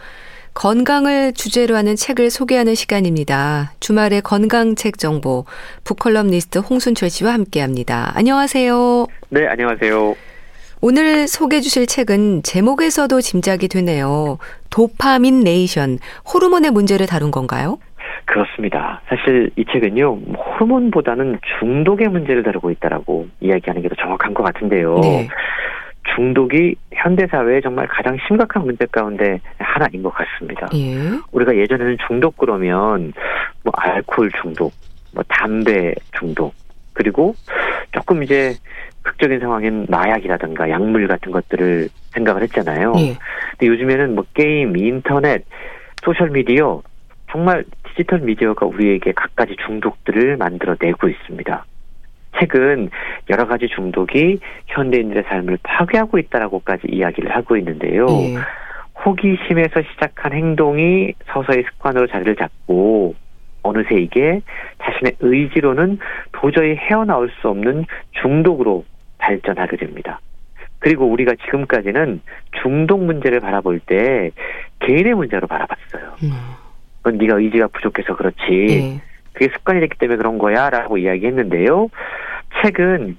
[0.54, 3.74] 건강을 주제로 하는 책을 소개하는 시간입니다.
[3.78, 5.44] 주말의 건강책 정보
[5.84, 8.14] 북컬럼니스트 홍순철 씨와 함께합니다.
[8.16, 9.06] 안녕하세요.
[9.28, 10.33] 네, 안녕하세요.
[10.86, 14.36] 오늘 소개해 주실 책은 제목에서도 짐작이 되네요.
[14.68, 15.96] 도파민 네이션,
[16.30, 17.78] 호르몬의 문제를 다룬 건가요?
[18.26, 19.00] 그렇습니다.
[19.08, 24.98] 사실 이 책은요, 호르몬보다는 중독의 문제를 다루고 있다라고 이야기하는 게 더 정확한 것 같은데요.
[24.98, 25.26] 네.
[26.14, 30.68] 중독이 현대 사회의 정말 가장 심각한 문제 가운데 하나인 것 같습니다.
[30.74, 30.98] 예.
[31.32, 33.14] 우리가 예전에는 중독 그러면
[33.62, 34.70] 뭐 알코올 중독,
[35.14, 36.52] 뭐 담배 중독,
[36.94, 37.34] 그리고
[37.92, 38.54] 조금 이제
[39.02, 42.92] 극적인 상황엔 마약이라든가 약물 같은 것들을 생각을 했잖아요.
[42.92, 43.14] 네.
[43.50, 45.44] 근데 요즘에는 뭐 게임, 인터넷,
[46.02, 46.82] 소셜 미디어
[47.30, 51.64] 정말 디지털 미디어가 우리에게 갖가지 중독들을 만들어내고 있습니다.
[52.38, 52.90] 책은
[53.30, 58.06] 여러 가지 중독이 현대인들의 삶을 파괴하고 있다라고까지 이야기를 하고 있는데요.
[58.06, 58.36] 네.
[59.04, 63.14] 호기심에서 시작한 행동이 서서히 습관으로 자리를 잡고
[63.64, 64.40] 어느새 이게
[64.82, 65.98] 자신의 의지로는
[66.32, 67.86] 도저히 헤어나올 수 없는
[68.22, 68.84] 중독으로
[69.18, 70.20] 발전하게 됩니다.
[70.78, 72.20] 그리고 우리가 지금까지는
[72.62, 74.30] 중독 문제를 바라볼 때
[74.80, 76.14] 개인의 문제로 바라봤어요.
[76.22, 76.30] 음.
[77.02, 78.44] 그건 네가 의지가 부족해서 그렇지.
[78.46, 79.00] 네.
[79.32, 81.88] 그게 습관이 됐기 때문에 그런 거야라고 이야기했는데요.
[82.62, 83.16] 최근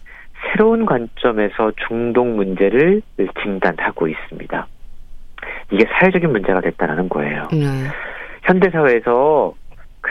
[0.52, 3.02] 새로운 관점에서 중독 문제를
[3.42, 4.68] 진단하고 있습니다.
[5.72, 7.48] 이게 사회적인 문제가 됐다는 거예요.
[7.52, 7.88] 네.
[8.44, 9.56] 현대 사회에서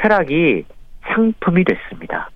[0.05, 0.65] 쾌락이
[1.07, 2.29] 상품이 됐습니다.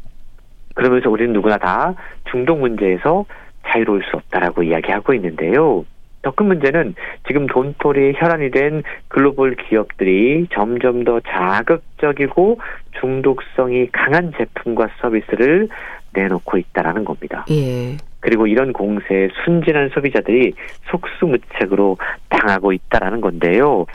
[0.75, 1.95] 그러면서 우리는 누구나 다
[2.31, 3.27] 중독 문제에서
[3.67, 5.85] 자유로울 수 없다라고 이야기하고 있는데요.
[6.23, 6.95] 더 큰 문제는
[7.27, 12.59] 지금 돈벌이의 혈안이 된 글로벌 기업들이 점점 더 자극적이고
[13.01, 15.69] 중독성이 강한 제품과 서비스를
[16.15, 17.45] 내놓고 있다라는 겁니다.
[17.51, 17.97] 예.
[18.21, 20.55] 그리고 이런 공세에 순진한 소비자들이
[20.91, 21.97] 속수무책으로
[22.31, 23.87] 당하고 있다라는 건데요.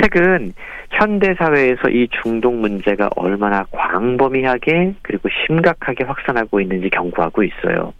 [0.00, 0.52] 최근
[0.90, 7.92] 현대 사회에서 이 중독 문제가 얼마나 광범위하게 그리고 심각하게 확산하고 있는지 경고하고 있어요.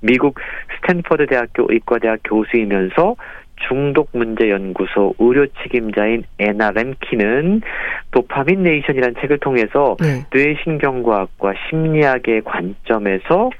[0.00, 0.38] 미국
[0.76, 3.16] 스탠퍼드 대학교 의과대학 교수이면서
[3.66, 7.62] 중독 문제 연구소 의료 책임자인 에나 램키는
[8.12, 10.24] 도파민 네이션이라는 책을 통해서 네.
[10.32, 13.50] 뇌신경과학과 심리학의 관점에서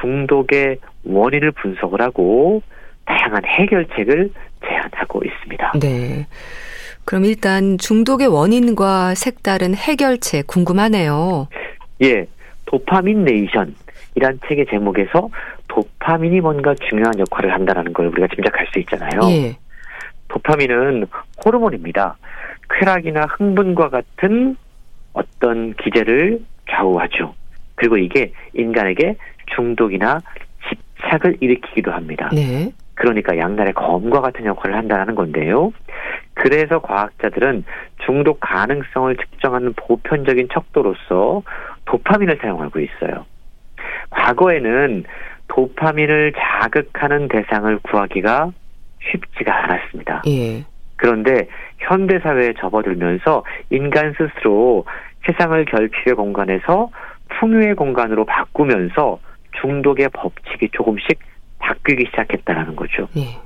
[0.00, 2.62] 중독의 원인을 분석을 하고
[3.04, 4.30] 다양한 해결책을
[4.66, 5.72] 제안하고 있습니다.
[5.80, 6.26] 네.
[7.04, 11.48] 그럼 일단 중독의 원인과 색다른 해결책 궁금하네요.
[12.02, 12.26] 예.
[12.66, 13.74] 도파민 네이션
[14.14, 15.28] 이란 책의 제목에서
[15.68, 19.10] 도파민이 뭔가 중요한 역할을 한다는 걸 우리가 짐작할 수 있잖아요.
[19.30, 19.56] 예.
[20.28, 21.06] 도파민은
[21.44, 22.16] 호르몬입니다.
[22.70, 24.56] 쾌락이나 흥분과 같은
[25.12, 26.40] 어떤 기제를
[26.70, 27.34] 좌우하죠.
[27.74, 29.16] 그리고 이게 인간에게
[29.54, 30.20] 중독이나
[30.68, 32.30] 집착을 일으키기도 합니다.
[32.32, 32.72] 네.
[32.94, 35.72] 그러니까 양날의 검과 같은 역할을 한다는 건데요.
[36.34, 37.64] 그래서 과학자들은
[38.04, 41.42] 중독 가능성을 측정하는 보편적인 척도로서
[41.86, 43.26] 도파민을 사용하고 있어요.
[44.10, 45.04] 과거에는
[45.48, 48.52] 도파민을 자극하는 대상을 구하기가
[49.02, 50.22] 쉽지가 않았습니다.
[50.26, 50.64] 예.
[50.96, 54.86] 그런데 현대 사회에 접어들면서 인간 스스로
[55.26, 56.90] 세상을 결핍의 공간에서
[57.28, 59.18] 풍요의 공간으로 바꾸면서
[59.60, 61.18] 중독의 법칙이 조금씩
[61.64, 63.08] 바뀌기 시작했다는 거죠.
[63.16, 63.38] 예.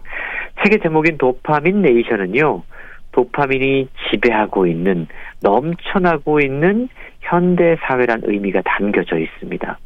[0.62, 2.62] 책의 제목인 도파민 네이션은요.
[3.12, 5.06] 도파민이 지배하고 있는
[5.40, 6.88] 넘쳐나고 있는
[7.20, 9.78] 현대 사회란 의미가 담겨져 있습니다.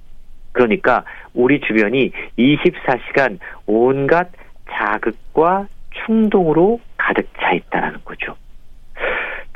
[0.53, 4.31] 그러니까 우리 주변이 24시간 온갖
[4.71, 5.67] 자극과
[6.05, 8.35] 충동으로 가득 차 있다는 거죠.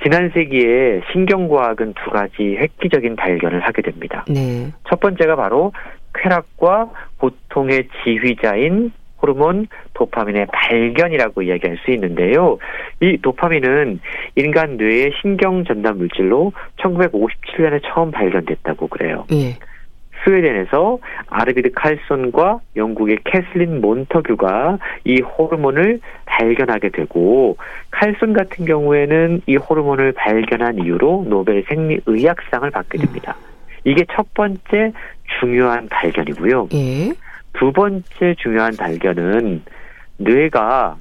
[0.02, 4.24] 지난 세기에 신경과학은 두 가지 획기적인 발견을 하게 됩니다.
[4.28, 4.70] 네.
[4.88, 5.72] 첫 번째가 바로
[6.16, 12.58] 쾌락과 고통의 지휘자인 호르몬 도파민의 발견이라고 이야기할 수 있는데요.
[13.00, 14.00] 이 도파민은
[14.36, 19.26] 인간 뇌의 신경 전달 물질로 1957년에 처음 발견됐다고 그래요.
[19.32, 19.56] 예.
[20.24, 20.98] 스웨덴에서
[21.28, 27.56] 아르비드 칼손과 영국의 캐슬린 몬터규가 이 호르몬을 발견하게 되고
[27.90, 33.36] 칼손 같은 경우에는 이 호르몬을 발견한 이유로 노벨 생리의학상을 받게 됩니다.
[33.86, 34.92] 이게 첫 번째
[35.38, 36.68] 중요한 발견이고요.
[36.74, 37.12] 예.
[37.52, 39.62] 두 번째 중요한 발견은
[40.18, 40.96] 뇌가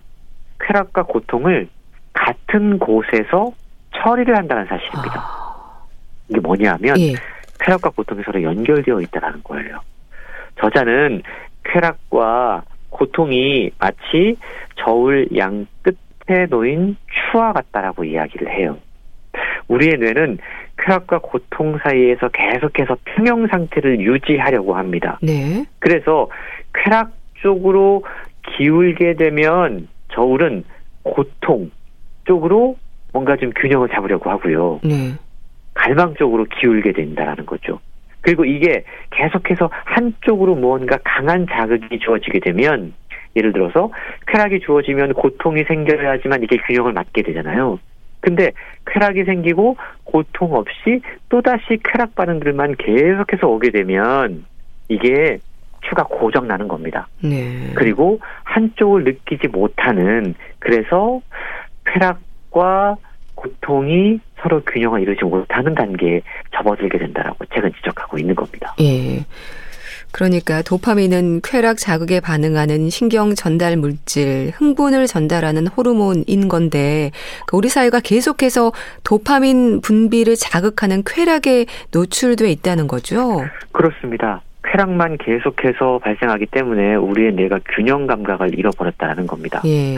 [0.60, 1.68] 쾌락과 고통을
[2.14, 3.52] 같은 곳에서
[3.96, 5.20] 처리를 한다는 사실입니다.
[5.20, 5.86] 아...
[6.30, 7.16] 이게 뭐냐면 예.
[7.60, 9.80] 쾌락과 고통이 서로 연결되어 있다는 거예요.
[10.62, 11.24] 저자는
[11.64, 14.38] 쾌락과 고통이 마치
[14.76, 16.98] 저울 양 끝에 놓인
[17.32, 18.78] 추와 같다라고 이야기를 해요.
[19.68, 20.38] 우리의 뇌는
[20.78, 25.20] 쾌락과 고통 사이에서 계속해서 평형 상태를 유지하려고 합니다.
[25.22, 25.66] 네.
[25.80, 26.30] 그래서
[26.74, 27.12] 쾌락
[27.42, 28.04] 쪽으로
[28.58, 30.64] 기울게 되면 저울은
[31.04, 31.72] 고통
[32.26, 32.78] 쪽으로
[33.14, 34.82] 뭔가 좀 균형을 잡으려고 하고요.
[34.84, 35.14] 네.
[35.74, 37.80] 갈망 쪽으로 기울게 된다는 거죠.
[38.22, 42.94] 그리고 이게 계속해서 한쪽으로 무언가 강한 자극이 주어지게 되면
[43.36, 43.92] 예를 들어서
[44.28, 47.80] 쾌락이 주어지면 고통이 생겨야 하지만 이게 균형을 맞게 되잖아요.
[48.26, 48.52] 근데
[48.88, 54.46] 쾌락이 생기고 고통 없이 또다시 쾌락 반응들만 계속해서 오게 되면
[54.90, 55.38] 이게
[55.88, 57.08] 추가 고정 나는 겁니다.
[57.24, 57.72] 네.
[57.76, 61.22] 그리고 한쪽을 느끼지 못하는 그래서
[61.86, 62.98] 쾌락과
[63.36, 66.22] 고통이 서로 균형을 이루지 못하는 단계에
[66.56, 68.74] 접어들게 된다라고 책은 지적하고 있는 겁니다.
[68.80, 69.24] 예.
[70.16, 77.12] 그러니까 도파민은 쾌락 자극에 반응하는 신경 전달 물질, 흥분을 전달하는 호르몬인 건데
[77.48, 78.72] 그 우리 사회가 계속해서
[79.04, 83.44] 도파민 분비를 자극하는 쾌락에 노출돼 있다는 거죠.
[83.74, 84.42] 그렇습니다.
[84.64, 89.62] 쾌락만 계속해서 발생하기 때문에 우리의 뇌가 균형 감각을 잃어버렸다는 겁니다.
[89.66, 89.98] 예.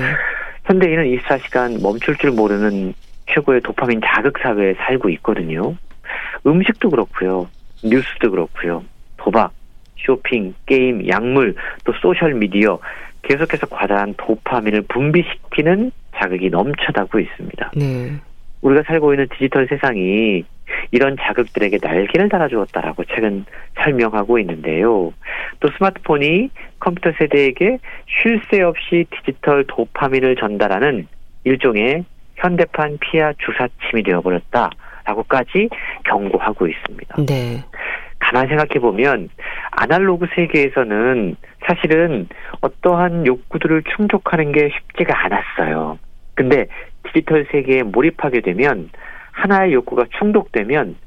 [0.66, 2.96] 현대인은 24시간 멈출 줄 모르는
[3.28, 5.76] 최고의 도파민 자극 사회에 살고 있거든요.
[6.48, 7.48] 음식도 그렇고요.
[7.84, 8.84] 뉴스도 그렇고요.
[9.18, 9.52] 도박,
[9.98, 12.80] 쇼핑, 게임, 약물, 또 소셜 미디어
[13.24, 17.72] 계속해서 과다한 도파민을 분비시키는 자극이 넘쳐나고 있습니다.
[17.76, 18.12] 네.
[18.62, 20.44] 우리가 살고 있는 디지털 세상이
[20.92, 23.46] 이런 자극들에게 날개를 달아주었다라고 최근
[23.76, 25.14] 설명하고 있는데요.
[25.60, 31.08] 또 스마트폰이 컴퓨터 세대에게 쉴 새 없이 디지털 도파민을 전달하는
[31.44, 32.04] 일종의
[32.36, 35.70] 현대판 피하 주사침이 되어버렸다라고까지
[36.06, 37.26] 경고하고 있습니다.
[37.26, 37.64] 네.
[38.28, 39.30] 가만 생각해 보면
[39.72, 42.28] 아날로그 세계에서는 사실은
[42.60, 45.98] 어떠한 욕구들을 충족하는 게 쉽지가 않았어요.
[46.36, 46.68] 근데
[47.04, 48.90] 디지털 세계에 몰입하게 되면
[49.32, 50.98] 하나의 욕구가 충족되면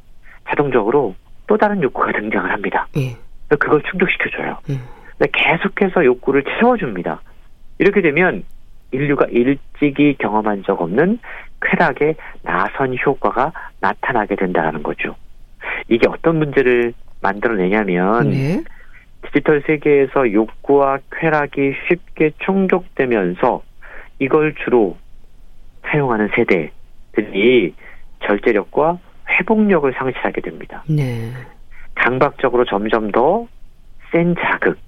[0.48, 1.14] 자동적으로
[1.46, 2.86] 또 다른 욕구가 등장을 합니다.
[2.96, 3.16] 예.
[3.48, 4.58] 그걸 충족시켜줘요.
[4.70, 5.26] 예.
[5.32, 7.20] 계속해서 욕구를 채워줍니다.
[7.78, 8.44] 이렇게 되면
[8.92, 11.18] 인류가 일찍이 경험한 적 없는
[11.60, 15.14] 쾌락의 나선 효과가 나타나게 된다는 거죠.
[15.88, 18.64] 이게 어떤 문제를 만들어내냐면 네.
[19.26, 23.62] 디지털 세계에서 욕구와 쾌락이 쉽게 충족되면서
[24.18, 24.96] 이걸 주로
[25.82, 27.74] 사용하는 세대들이
[28.26, 28.98] 절제력과
[29.28, 30.84] 회복력을 상실하게 됩니다.
[30.88, 31.30] 네.
[31.94, 33.46] 강박적으로 점점 더
[34.12, 34.78] 센 자극,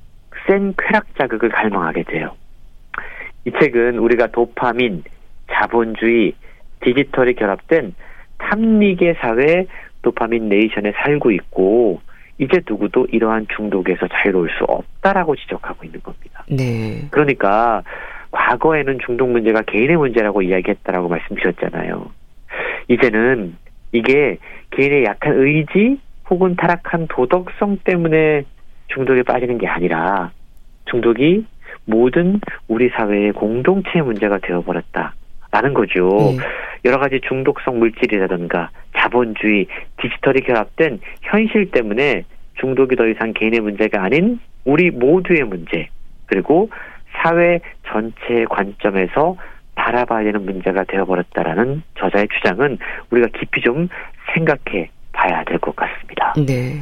[0.47, 2.35] 센 쾌락 자극을 갈망하게 돼요.
[3.45, 5.03] 이 책은 우리가 도파민,
[5.51, 6.35] 자본주의,
[6.81, 7.95] 디지털이 결합된
[8.39, 9.67] 탐닉의 사회
[10.03, 12.01] 도파민 네이션에 살고 있고
[12.39, 16.45] 이제 누구도 이러한 중독에서 자유로울 수 없다라고 지적하고 있는 겁니다.
[16.49, 17.07] 네.
[17.11, 17.83] 그러니까
[18.31, 22.11] 과거에는 중독 문제가 개인의 문제라고 이야기했다라고 말씀드렸잖아요.
[22.89, 23.57] 이제는
[23.93, 24.39] 이게
[24.71, 28.45] 개인의 약한 의지 혹은 타락한 도덕성 때문에
[28.89, 30.33] 중독에 빠지는 게 아니라
[30.87, 31.47] 중독이
[31.85, 35.15] 모든 우리 사회의 공동체의 문제가 되어버렸다
[35.53, 36.09] 라는 거죠.
[36.37, 36.39] 네.
[36.85, 39.67] 여러 가지 중독성 물질이라든가 자본주의,
[40.01, 42.25] 디지털이 결합된 현실 때문에
[42.59, 45.89] 중독이 더 이상 개인의 문제가 아닌 우리 모두의 문제,
[46.27, 46.71] 그리고
[47.23, 49.37] 사회 전체의 관점에서
[49.75, 52.79] 바라봐야 되는 문제가 되어버렸다라는 저자의 주장은
[53.11, 53.89] 우리가 깊이 좀
[54.35, 56.33] 생각해 봐야 될 것 같습니다.
[56.37, 56.81] 네.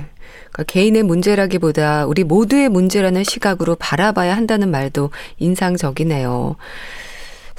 [0.53, 6.57] 그러니까 개인의 문제라기보다 우리 모두의 문제라는 시각으로 바라봐야 한다는 말도 인상적이네요.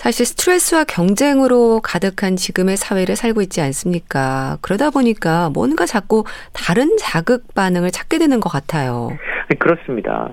[0.02, 4.58] 사실 스트레스와 경쟁으로 가득한 지금의 사회를 살고 있지 않습니까?
[4.62, 6.24] 그러다 보니까 뭔가 자꾸
[6.54, 9.12] 다른 자극 반응을 찾게 되는 것 같아요.
[9.48, 10.32] 네, 그렇습니다.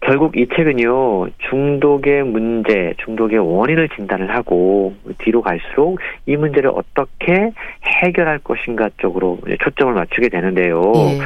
[0.00, 7.52] 결국 이 책은요, 중독의 문제, 중독의 원인을 진단을 하고, 뒤로 갈수록 이 문제를 어떻게
[7.84, 10.80] 해결할 것인가 쪽으로 초점을 맞추게 되는데요.
[10.96, 11.18] 예.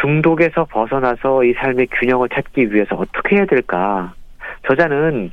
[0.00, 4.12] 중독에서 벗어나서 이 삶의 균형을 찾기 위해서 어떻게 해야 될까?
[4.66, 5.30] 저자는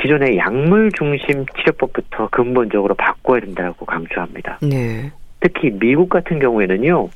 [0.00, 4.58] 기존의 약물 중심 치료법부터 근본적으로 바꿔야 된다고 강조합니다.
[4.62, 5.10] 네.
[5.40, 7.08] 특히 미국 같은 경우에는요,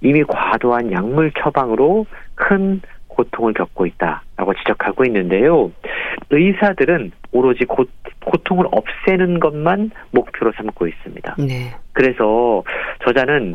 [0.00, 5.70] 이미 과도한 약물 처방으로 큰 고통을 겪고 있다라고 지적하고 있는데요.
[6.30, 7.84] 의사들은 오로지 고,
[8.24, 11.36] 고통을 없애는 것만 목표로 삼고 있습니다.
[11.38, 11.72] 네.
[11.92, 12.62] 그래서
[13.04, 13.54] 저자는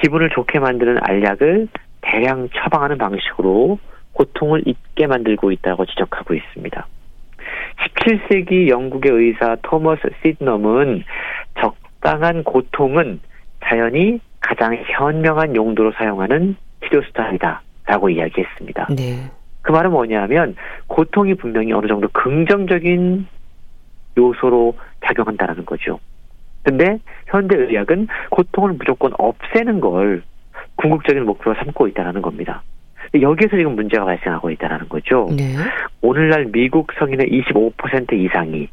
[0.00, 1.68] 기분을 좋게 만드는 알약을
[2.02, 3.78] 대량 처방하는 방식으로
[4.16, 6.86] 고통을 잊게 만들고 있다고 지적하고 있습니다.
[7.96, 11.04] 17세기 영국의 의사 토머스 시드넘은
[11.60, 13.20] 적당한 고통은
[13.64, 18.88] 자연이 가장 현명한 용도로 사용하는 치료 수단이다 라고 이야기했습니다.
[18.96, 19.30] 네.
[19.62, 20.56] 그 말은 뭐냐면
[20.86, 23.26] 고통이 분명히 어느 정도 긍정적인
[24.16, 25.98] 요소로 작용한다는 거죠.
[26.62, 30.22] 근데 현대 의학은 고통을 무조건 없애는 걸
[30.76, 32.62] 궁극적인 목표로 삼고 있다는 겁니다.
[33.14, 35.28] 여기에서 지금 문제가 발생하고 있다는 거죠.
[35.36, 35.54] 네.
[36.00, 38.68] 오늘날 미국 성인의 25% 이상이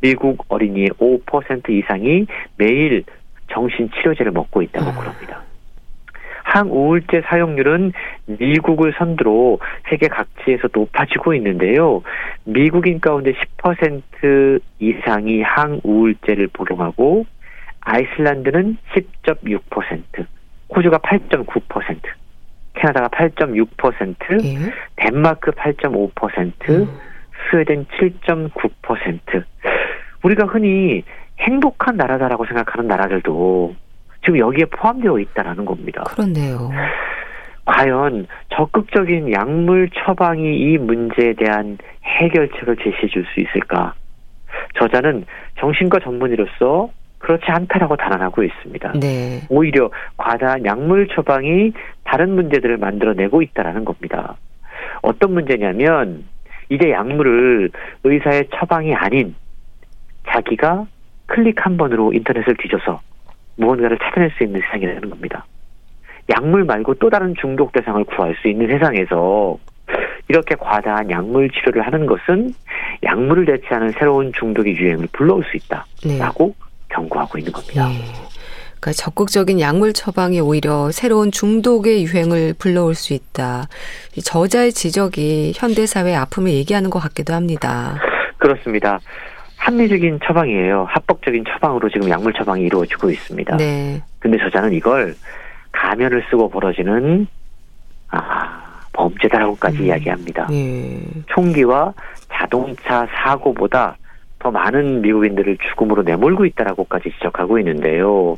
[0.00, 2.26] 미국 어린이의 5% 이상이
[2.56, 3.04] 매일
[3.52, 4.94] 정신치료제를 먹고 있다고 아.
[4.94, 5.42] 그럽니다.
[6.44, 7.92] 항우울제 사용률은
[8.26, 9.60] 미국을 선두로
[9.90, 12.02] 세계 각지에서 높아지고 있는데요.
[12.44, 17.26] 미국인 가운데 10% 이상이 항우울제를 복용하고
[17.80, 20.26] 아이슬란드는 10.6%,
[20.74, 21.98] 호주가 8.9%,
[22.74, 24.72] 캐나다가 8.6%, 예.
[24.96, 26.98] 덴마크 8.5%, 음.
[27.50, 29.44] 스웨덴 7.9%.
[30.22, 31.02] 우리가 흔히
[31.40, 33.74] 행복한 나라다라고 생각하는 나라들도
[34.24, 36.02] 지금 여기에 포함되어 있다라는 겁니다.
[36.04, 36.70] 그렇네요.
[37.64, 43.94] 과연 적극적인 약물 처방이 이 문제에 대한 해결책을 제시해 줄 수 있을까?
[44.78, 45.24] 저자는
[45.58, 48.92] 정신과 전문의로서 그렇지 않다라고 단언하고 있습니다.
[49.00, 49.40] 네.
[49.48, 51.72] 오히려 과다한 약물 처방이
[52.04, 54.36] 다른 문제들을 만들어내고 있다라는 겁니다.
[55.02, 56.24] 어떤 문제냐면
[56.68, 57.70] 이제 약물을
[58.04, 59.34] 의사의 처방이 아닌
[60.28, 60.86] 자기가
[61.26, 63.00] 클릭 한 번으로 인터넷을 뒤져서
[63.56, 65.44] 무언가를 찾아낼 수 있는 세상이 되는 겁니다.
[66.30, 69.58] 약물 말고 또 다른 중독 대상을 구할 수 있는 세상에서
[70.28, 72.52] 이렇게 과다한 약물 치료를 하는 것은
[73.02, 76.67] 약물을 대체하는 새로운 중독의 유행을 불러올 수 있다라고 네.
[76.98, 77.88] 경고하고 있는 겁니다.
[77.88, 78.04] 네.
[78.80, 83.68] 그러니까 적극적인 약물 처방이 오히려 새로운 중독의 유행을 불러올 수 있다.
[84.22, 87.96] 저자의 지적이 현대 사회의 아픔을 얘기하는 것 같기도 합니다.
[88.38, 89.00] 그렇습니다.
[89.56, 90.86] 합리적인 처방이에요.
[90.88, 93.56] 합법적인 처방으로 지금 약물 처방이 이루어지고 있습니다.
[93.56, 94.00] 네.
[94.20, 95.16] 근데 저자는 이걸
[95.72, 97.26] 가면을 쓰고 벌어지는
[98.10, 99.84] 아 범죄다라고까지 음.
[99.86, 100.46] 이야기합니다.
[100.48, 101.00] 네.
[101.26, 101.92] 총기와
[102.32, 103.96] 자동차 사고보다
[104.38, 108.36] 더 많은 미국인들을 죽음으로 내몰고 있다라고까지 지적하고 있는데요.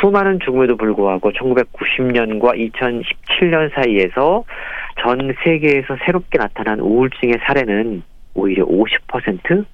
[0.00, 4.44] 수많은 죽음에도 불구하고 1990년과 2017년 사이에서
[5.00, 8.02] 전 세계에서 새롭게 나타난 우울증의 사례는
[8.34, 9.64] 오히려 50%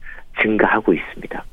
[0.40, 1.44] 증가하고 있습니다.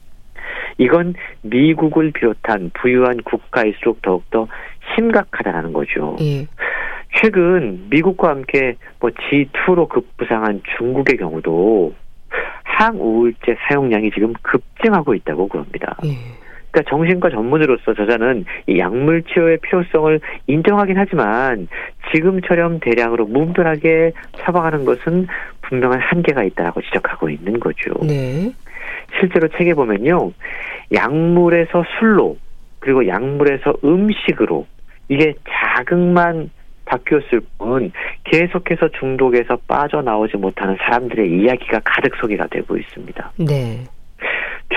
[0.78, 4.47] 이건 미국을 비롯한 부유한 국가일수록 더욱더
[4.95, 6.16] 심각하다는 거죠.
[6.22, 6.47] 예.
[7.16, 11.93] 최근 미국과 함께 뭐 G2로 급부상한 중국의 경우도
[12.84, 15.95] 항우울제 사용량이 지금 급증하고 있다고 그럽니다.
[16.05, 16.17] 예.
[16.71, 21.67] 그러니까 정신과 전문의로서 저자는 이 약물 치료의 필요성을 인정하긴 하지만
[22.11, 25.27] 지금처럼 대량으로 무분별하게 처방하는 것은
[25.61, 27.93] 분명한 한계가 있다고 지적하고 있는 거죠.
[28.01, 28.51] 네.
[29.19, 30.31] 실제로 책에 보면요,
[30.91, 32.38] 약물에서 술로
[32.79, 34.65] 그리고 약물에서 음식으로
[35.09, 36.49] 이게 자극만
[36.86, 37.91] 바뀌었을 뿐
[38.25, 43.31] 계속해서 중독에서 빠져나오지 못하는 사람들의 이야기가 가득 소개가 되고 있습니다.
[43.38, 43.86] 네.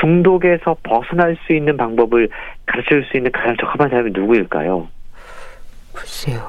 [0.01, 2.29] 중독에서 벗어날 수 있는 방법을
[2.67, 4.89] 가르칠 수 있는 가장 적합한 사람이 누구일까요?
[5.93, 6.43] 글쎄요.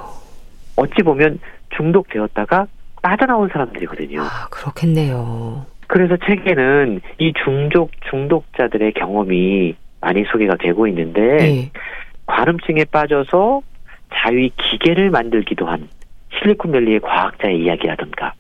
[0.76, 1.40] 어찌 보면
[1.76, 2.68] 중독되었다가
[3.02, 4.22] 빠져나온 사람들이거든요.
[4.22, 5.66] 아, 그렇겠네요.
[5.88, 11.72] 그래서 책에는 이 중독 중독자들의 경험이 많이 소개가 되고 있는데 네.
[12.26, 13.62] 과름증에 빠져서
[14.14, 15.88] 자유의 기계를 만들기도 한
[16.40, 18.34] 실리콘밸리의 과학자의 이야기라든가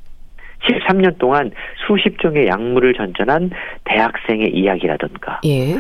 [0.62, 1.52] 13년 동안
[1.86, 3.52] 수십 종의 약물을 전전한
[3.86, 5.76] 대학생의 이야기라든가 예.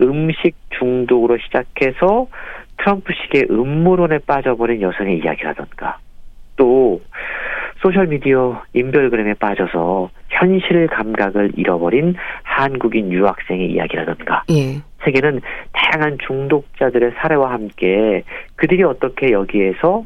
[0.00, 2.28] 음식 중독으로 시작해서
[2.78, 5.98] 트럼프식의 음모론에 빠져버린 여성의 이야기라든가
[6.56, 7.00] 또
[7.82, 14.80] 소셜미디어 인별그램에 빠져서 현실 감각을 잃어버린 한국인 유학생의 이야기라든가 예.
[15.04, 15.40] 세계는
[15.72, 18.24] 다양한 중독자들의 사례와 함께
[18.56, 20.04] 그들이 어떻게 여기에서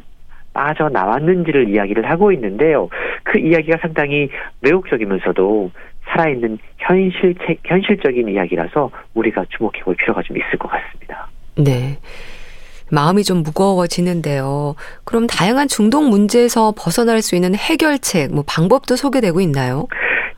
[0.52, 2.88] 빠져나왔는지를 이야기를 하고 있는데요.
[3.22, 4.28] 그 이야기가 상당히
[4.60, 5.70] 매혹적이면서도
[6.08, 11.28] 살아있는 현실 책, 현실적인 이야기라서 우리가 주목해 볼 필요가 좀 있을 것 같습니다.
[11.56, 11.98] 네.
[12.90, 14.74] 마음이 좀 무거워지는데요.
[15.04, 19.86] 그럼 다양한 중독 문제에서 벗어날 수 있는 해결책, 뭐 방법도 소개되고 있나요?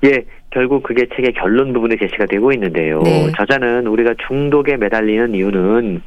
[0.05, 0.25] 예,
[0.55, 3.03] 결국 그게 책의 결론 부분에 제시가 되고 있는데요.
[3.03, 3.33] 네.
[3.37, 6.01] 저자는 우리가 중독에 매달리는 이유는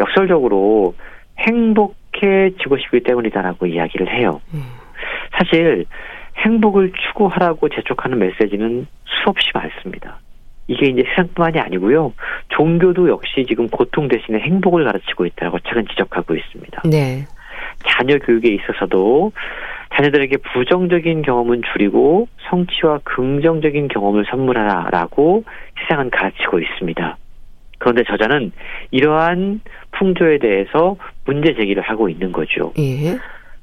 [0.00, 0.94] 역설적으로
[1.38, 4.40] 행복해지고 싶기 때문이다라고 이야기를 해요.
[4.54, 4.62] 음.
[5.38, 5.84] 사실
[6.38, 10.18] 행복을 추구하라고 재촉하는 메시지는 수없이 많습니다.
[10.68, 12.14] 이게 이제 세상뿐만이 아니고요.
[12.48, 16.82] 종교도 역시 지금 고통 대신에 행복을 가르치고 있다고 책은 지적하고 있습니다.
[16.88, 17.26] 네.
[17.86, 19.32] 자녀 교육에 있어서도
[19.94, 25.44] 자녀들에게 부정적인 경험은 줄이고 성취와 긍정적인 경험을 선물하라라고
[25.80, 27.16] 세상은 가르치고 있습니다.
[27.78, 28.52] 그런데 저자는
[28.90, 29.60] 이러한
[29.92, 32.72] 풍조에 대해서 문제 제기를 하고 있는 거죠.
[32.78, 33.18] 예.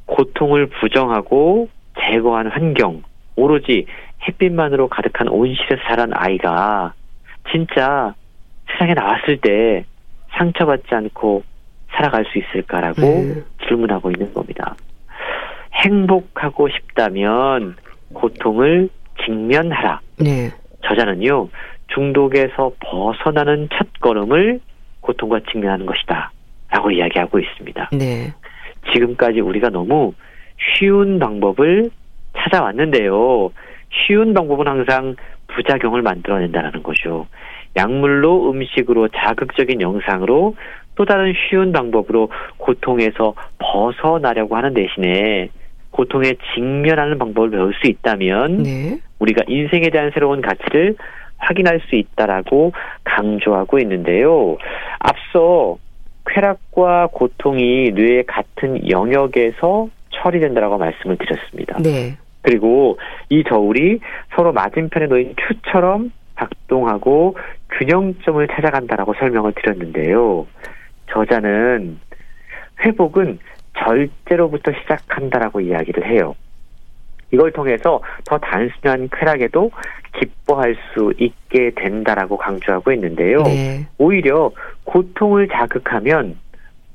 [0.05, 1.69] 고통을 부정하고
[1.99, 3.01] 제거한 환경,
[3.35, 3.85] 오로지
[4.27, 6.93] 햇빛만으로 가득한 온실에서 자란 아이가
[7.51, 8.13] 진짜
[8.71, 9.85] 세상에 나왔을 때
[10.31, 11.43] 상처받지 않고
[11.91, 13.41] 살아갈 수 있을까라고 네.
[13.65, 14.75] 질문하고 있는 겁니다.
[15.73, 17.75] 행복하고 싶다면
[18.13, 18.89] 고통을
[19.23, 20.01] 직면하라.
[20.19, 20.51] 네.
[20.83, 21.49] 저자는요,
[21.93, 24.59] 중독에서 벗어나는 첫 걸음을
[25.01, 26.31] 고통과 직면하는 것이다.
[26.71, 27.89] 라고 이야기하고 있습니다.
[27.93, 28.33] 네.
[28.93, 30.13] 지금까지 우리가 너무
[30.77, 31.89] 쉬운 방법을
[32.37, 33.51] 찾아왔는데요.
[33.91, 35.15] 쉬운 방법은 항상
[35.47, 37.27] 부작용을 만들어낸다는 거죠.
[37.75, 40.55] 약물로 음식으로 자극적인 영상으로
[40.95, 45.49] 또 다른 쉬운 방법으로 고통에서 벗어나려고 하는 대신에
[45.91, 48.99] 고통에 직면하는 방법을 배울 수 있다면 네.
[49.19, 50.95] 우리가 인생에 대한 새로운 가치를
[51.37, 52.73] 확인할 수 있다라고
[53.03, 54.57] 강조하고 있는데요.
[54.99, 55.77] 앞서
[56.25, 61.77] 쾌락과 고통이 뇌의 같은 영역에서 처리된다라고 말씀을 드렸습니다.
[61.81, 62.17] 네.
[62.41, 62.97] 그리고
[63.29, 63.99] 이 저울이
[64.35, 67.37] 서로 맞은편에 놓인 큐처럼 작동하고
[67.71, 70.47] 균형점을 찾아간다라고 설명을 드렸는데요.
[71.11, 71.99] 저자는
[72.85, 73.39] 회복은
[73.83, 76.35] 절제로부터 시작한다라고 이야기를 해요.
[77.31, 79.71] 이걸 통해서 더 단순한 쾌락에도
[80.19, 83.43] 기뻐할 수 있게 된다라고 강조하고 있는데요.
[83.43, 83.85] 네.
[83.97, 84.51] 오히려
[84.83, 86.37] 고통을 자극하면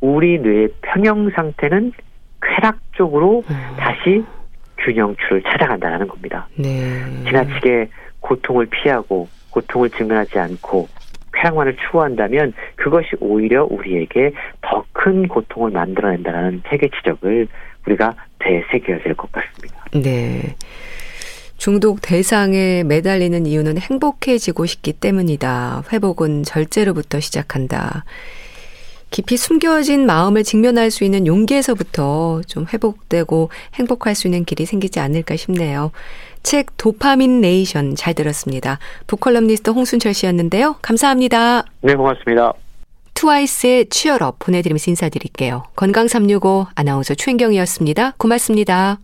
[0.00, 1.92] 우리 뇌의 평형 상태는
[2.42, 3.76] 쾌락 쪽으로 음.
[3.78, 4.24] 다시
[4.78, 6.48] 균형추를 찾아간다는 겁니다.
[6.56, 7.00] 네.
[7.24, 7.88] 지나치게
[8.20, 10.88] 고통을 피하고 고통을 증명하지 않고
[11.44, 14.32] 쾌락만을 추구한다면 그것이 오히려 우리에게
[14.62, 17.46] 더 큰 고통을 만들어낸다는 세계 지적을
[17.86, 19.84] 우리가 되새겨야 될 것 같습니다.
[19.92, 20.56] 네.
[21.58, 25.84] 중독 대상에 매달리는 이유는 행복해지고 싶기 때문이다.
[25.92, 28.04] 회복은 절제로부터 시작한다.
[29.10, 35.36] 깊이 숨겨진 마음을 직면할 수 있는 용기에서부터 좀 회복되고 행복할 수 있는 길이 생기지 않을까
[35.36, 35.92] 싶네요.
[36.44, 38.78] 책 도파민 네이션 잘 들었습니다.
[39.08, 40.76] 북컬럼니스트 홍순철 씨였는데요.
[40.80, 41.64] 감사합니다.
[41.80, 42.52] 네, 고맙습니다.
[43.14, 45.64] 트와이스의 취얼업 보내드리면서 인사드릴게요.
[45.74, 48.14] 건강365 아나운서 최인경이었습니다.
[48.18, 48.98] 고맙습니다.